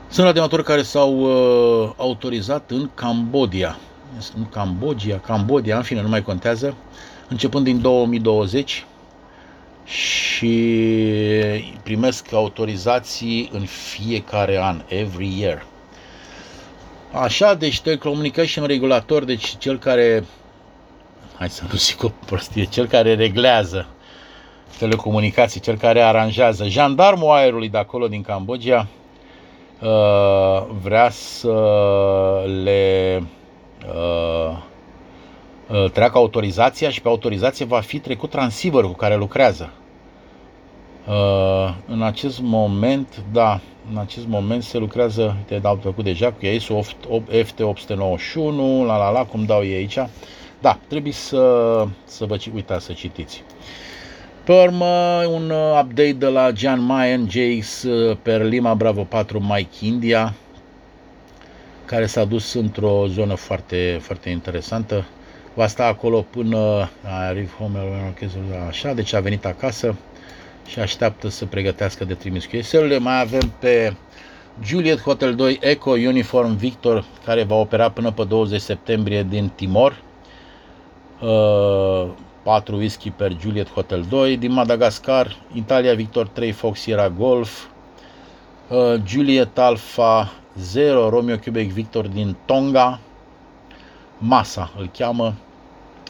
Sunt 0.10 0.26
radiatori 0.26 0.64
care 0.64 0.82
s-au 0.82 1.20
uh, 1.20 1.92
autorizat 1.98 2.72
în 2.72 2.90
Cambodia. 2.94 3.78
În 4.38 4.50
Cambodia, 4.50 5.20
Cambodia, 5.20 5.78
în 5.78 5.84
fine, 5.84 6.02
nu 6.02 6.08
mai 6.08 6.22
contează. 6.22 6.76
Începând 7.28 7.66
din 7.66 7.82
2020 7.82 8.86
și 9.86 10.56
primesc 11.84 12.34
autorizații 12.34 13.50
în 13.54 13.66
fiecare 13.66 14.58
an, 14.62 14.82
every 14.88 15.40
year. 15.40 15.66
Așa, 17.12 17.54
deci 17.54 17.82
Telecommunication 17.82 18.66
Regulator, 18.66 19.24
deci 19.24 19.56
cel 19.58 19.78
care, 19.78 20.24
hai 21.38 21.50
să 21.50 21.64
nu 21.72 21.78
zic 21.78 22.04
o 22.04 22.12
prostie, 22.26 22.64
cel 22.64 22.88
care 22.88 23.16
reglează 23.16 23.88
telecomunicații, 24.78 25.60
cel 25.60 25.78
care 25.78 26.02
aranjează, 26.02 26.68
jandarmul 26.68 27.32
aerului 27.32 27.70
de 27.70 27.78
acolo 27.78 28.08
din 28.08 28.22
Cambodgia, 28.22 28.88
uh, 29.82 30.66
vrea 30.82 31.10
să 31.10 31.54
le 32.64 33.18
uh, 33.22 33.44
uh, 33.88 34.58
treacă 35.94 36.18
autorizația 36.18 36.90
și 36.90 37.02
pe 37.02 37.08
autorizație 37.08 37.66
va 37.66 37.80
fi 37.80 38.00
trecut 38.00 38.30
transceiverul 38.30 38.90
cu 38.90 38.96
care 38.96 39.16
lucrează. 39.16 39.72
În 41.88 42.02
acest 42.02 42.40
moment, 42.42 43.24
da, 43.32 43.60
în 43.92 43.98
acest 43.98 44.28
moment 44.28 44.64
se 44.64 44.78
lucrează, 44.78 45.36
te 45.46 45.58
dau 45.58 45.80
făcut 45.82 46.04
deja 46.04 46.32
cu 46.32 46.46
ei, 46.46 46.60
FT891, 47.30 48.86
la 48.86 48.98
la 48.98 49.10
la, 49.10 49.26
cum 49.26 49.46
dau 49.46 49.64
ei 49.64 49.74
aici. 49.74 49.98
Da, 50.62 50.80
trebuie 50.88 51.14
să, 51.14 51.86
să 52.06 52.26
vă 52.26 52.38
uitați 52.54 52.86
să 52.86 52.94
citiți. 52.94 53.44
Pe 54.44 54.54
urmă, 54.54 55.24
un 55.30 55.52
update 55.82 56.12
de 56.14 56.28
la 56.28 56.52
Jan 56.56 56.82
Mayen, 56.82 57.30
JX 57.30 57.86
per 58.22 58.42
Lima 58.42 58.74
Bravo 58.74 59.04
4 59.04 59.40
Mike 59.40 59.86
India, 59.86 60.34
care 61.86 62.06
s-a 62.06 62.24
dus 62.26 62.54
într-o 62.54 63.06
zonă 63.08 63.34
foarte, 63.34 64.00
foarte 64.02 64.30
interesantă. 64.30 65.06
Va 65.54 65.68
sta 65.68 65.86
acolo 65.86 66.26
până 66.30 66.90
arrive 67.04 67.52
home, 67.58 67.80
așa, 68.68 68.94
deci 68.94 69.14
a 69.14 69.20
venit 69.20 69.46
acasă 69.46 69.96
și 70.68 70.80
așteaptă 70.80 71.30
să 71.30 71.46
pregătească 71.46 72.06
de 72.06 72.14
trimis 72.14 72.46
cu 72.46 72.56
eselele. 72.56 72.98
Mai 72.98 73.22
avem 73.22 73.54
pe 73.60 73.94
Juliet 74.64 75.02
Hotel 75.02 75.36
2 75.36 75.60
Eco 75.62 75.92
Uniform 75.92 76.56
Victor, 76.56 77.06
care 77.26 77.44
va 77.44 77.56
opera 77.56 77.90
până 77.90 78.12
pe 78.12 78.24
20 78.24 78.62
septembrie 78.62 79.24
din 79.24 79.52
Timor. 79.56 80.02
Uh, 81.22 82.10
4 82.44 82.76
whisky 82.76 83.10
per 83.10 83.38
Juliet 83.40 83.70
Hotel 83.70 84.06
2. 84.10 84.38
Din 84.38 84.52
Madagascar, 84.52 85.38
Italia 85.54 85.94
Victor 85.94 86.28
3 86.28 86.52
Fox 86.52 86.80
Sierra 86.80 87.10
Golf. 87.10 87.66
Uh, 88.70 89.02
Juliet 89.06 89.58
Alpha 89.58 90.32
0 90.60 91.10
Romeo 91.10 91.38
Quebec 91.38 91.68
Victor 91.72 92.08
din 92.08 92.36
Tonga. 92.46 93.00
Masa 94.18 94.72
îl 94.78 94.90
cheamă. 94.98 95.34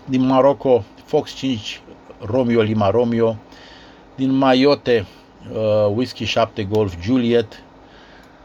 Din 0.06 0.26
Maroco, 0.26 0.84
Fox 1.06 1.34
5 1.34 1.82
Romeo 2.20 2.62
Lima 2.62 2.89
Romeo. 2.89 3.38
Din 4.16 4.32
Mayotte, 4.32 5.06
uh, 5.51 5.91
Whisky 5.95 6.26
7 6.26 6.64
Golf 6.64 6.95
Juliet, 7.01 7.64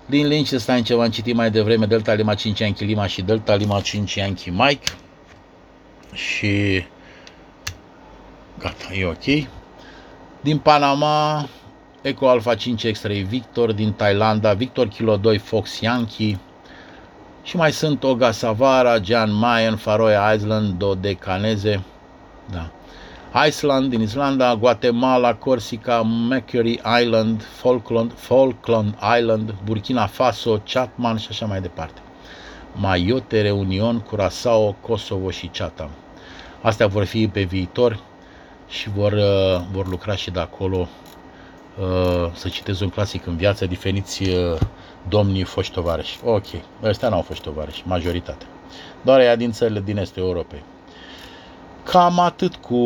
din 0.08 0.26
Liechtenstein 0.26 0.82
ce 0.82 0.94
v-am 0.94 1.10
citit 1.10 1.34
mai 1.34 1.50
devreme, 1.50 1.86
Delta 1.86 2.12
Lima 2.12 2.34
5 2.34 2.58
Yankee 2.58 2.86
Lima 2.86 3.06
și 3.06 3.22
Delta 3.22 3.54
Lima 3.54 3.80
5 3.80 4.14
Yankee 4.14 4.52
Mike. 4.52 4.92
Și 6.12 6.84
gata, 8.58 8.94
e 8.94 9.06
ok. 9.06 9.48
Din 10.40 10.58
Panama, 10.58 11.48
Eco 12.02 12.28
Alpha 12.28 12.54
5 12.54 12.90
X-Ray 12.90 13.22
Victor, 13.22 13.72
din 13.72 13.92
Thailanda, 13.92 14.54
Victor 14.54 14.88
Kilo 14.88 15.16
2 15.16 15.38
Fox 15.38 15.80
Yankee, 15.80 16.38
și 17.48 17.56
mai 17.56 17.72
sunt 17.72 18.04
Oga 18.04 18.30
Savara, 18.30 18.98
Jan 19.02 19.34
Mayen, 19.34 19.76
Faroe 19.76 20.34
Island, 20.34 20.78
Dodecaneze, 20.78 21.82
da. 22.50 22.70
Iceland 23.46 23.90
din 23.90 24.00
Islanda, 24.00 24.54
Guatemala, 24.54 25.34
Corsica, 25.34 26.02
Mercury 26.02 26.80
Island, 27.02 27.42
Falkland, 27.42 28.12
Falkland 28.14 28.94
Island, 29.18 29.54
Burkina 29.64 30.06
Faso, 30.06 30.62
Chatman 30.72 31.16
și 31.16 31.26
așa 31.30 31.46
mai 31.46 31.60
departe. 31.60 32.00
Mayotte, 32.74 33.42
Reunion, 33.42 34.00
Curaçao, 34.00 34.72
Kosovo 34.80 35.30
și 35.30 35.46
Chatham. 35.46 35.90
Astea 36.62 36.86
vor 36.86 37.04
fi 37.04 37.28
pe 37.28 37.42
viitor 37.42 37.98
și 38.68 38.90
vor, 38.90 39.12
uh, 39.12 39.60
vor 39.72 39.88
lucra 39.88 40.14
și 40.14 40.30
de 40.30 40.40
acolo 40.40 40.78
uh, 40.78 41.07
să 42.32 42.48
citez 42.48 42.80
un 42.80 42.88
clasic 42.88 43.26
în 43.26 43.36
viață, 43.36 43.66
diferiți 43.66 44.22
uh, 44.22 44.58
domnii 45.08 45.42
foști 45.42 45.72
tovarăși. 45.72 46.18
Ok, 46.24 46.46
ăștia 46.82 47.08
n-au 47.08 47.22
fost 47.22 47.40
tovarăși, 47.40 47.82
majoritatea. 47.86 48.46
Doar 49.02 49.20
ea 49.20 49.36
din 49.36 49.52
țările 49.52 49.80
din 49.80 49.96
estul 49.96 50.22
Europei. 50.22 50.62
Cam 51.82 52.18
atât 52.18 52.56
cu, 52.56 52.78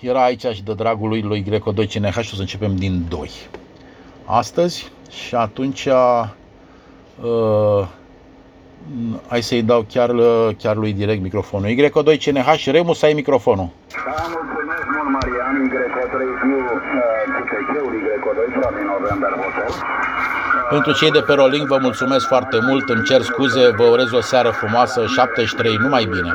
era 0.00 0.24
aici 0.24 0.46
și 0.46 0.62
de 0.62 0.74
dragul 0.74 1.08
lui, 1.08 1.20
lui 1.20 1.42
Greco 1.42 1.72
2 1.72 1.86
CNH, 1.86 2.16
o 2.16 2.22
să 2.22 2.34
începem 2.38 2.76
din 2.76 3.04
2 3.08 3.30
astăzi 4.24 4.90
și 5.10 5.34
atunci 5.34 5.84
uh, 5.84 6.28
Hai 9.28 9.42
să-i 9.42 9.62
dau 9.62 9.84
chiar, 9.92 10.10
chiar 10.58 10.76
lui 10.76 10.92
direct 10.92 11.22
microfonul. 11.22 11.68
Y2 11.68 12.18
CNH, 12.24 12.64
Remus, 12.64 13.02
ai 13.02 13.12
microfonul. 13.12 13.68
Da, 13.68 14.14
mulțumesc 14.36 14.84
mult, 14.94 15.10
Marian, 15.16 15.54
Y3 15.66 16.16
cu 16.40 16.54
Y2 18.28 18.74
November 18.94 19.30
Hotel. 19.42 19.72
Pentru 20.70 20.92
cei 20.92 21.10
de 21.10 21.20
pe 21.20 21.32
Rolling 21.32 21.66
vă 21.66 21.78
mulțumesc 21.80 22.26
foarte 22.26 22.58
mult, 22.68 22.88
îmi 22.88 23.02
cer 23.02 23.20
scuze, 23.20 23.70
vă 23.76 23.82
urez 23.82 24.12
o 24.12 24.20
seară 24.20 24.48
frumoasă, 24.48 25.06
73, 25.06 25.76
numai 25.76 26.04
bine. 26.04 26.32